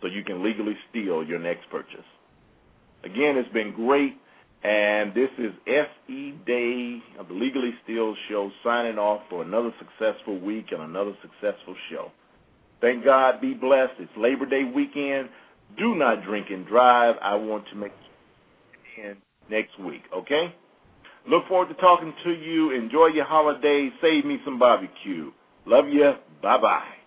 [0.00, 2.06] so you can legally steal your next purchase.
[3.04, 4.14] Again, it's been great.
[4.64, 6.32] And this is S.E.
[6.46, 11.76] Day of the Legally Steal Show signing off for another successful week and another successful
[11.90, 12.10] show.
[12.84, 13.40] Thank God.
[13.40, 13.94] Be blessed.
[13.98, 15.30] It's Labor Day weekend.
[15.78, 17.14] Do not drink and drive.
[17.22, 17.92] I want to make
[19.02, 19.16] in
[19.48, 20.54] next week, okay?
[21.26, 22.72] Look forward to talking to you.
[22.72, 23.90] Enjoy your holidays.
[24.02, 25.30] Save me some barbecue.
[25.64, 26.12] Love you.
[26.42, 27.03] Bye bye.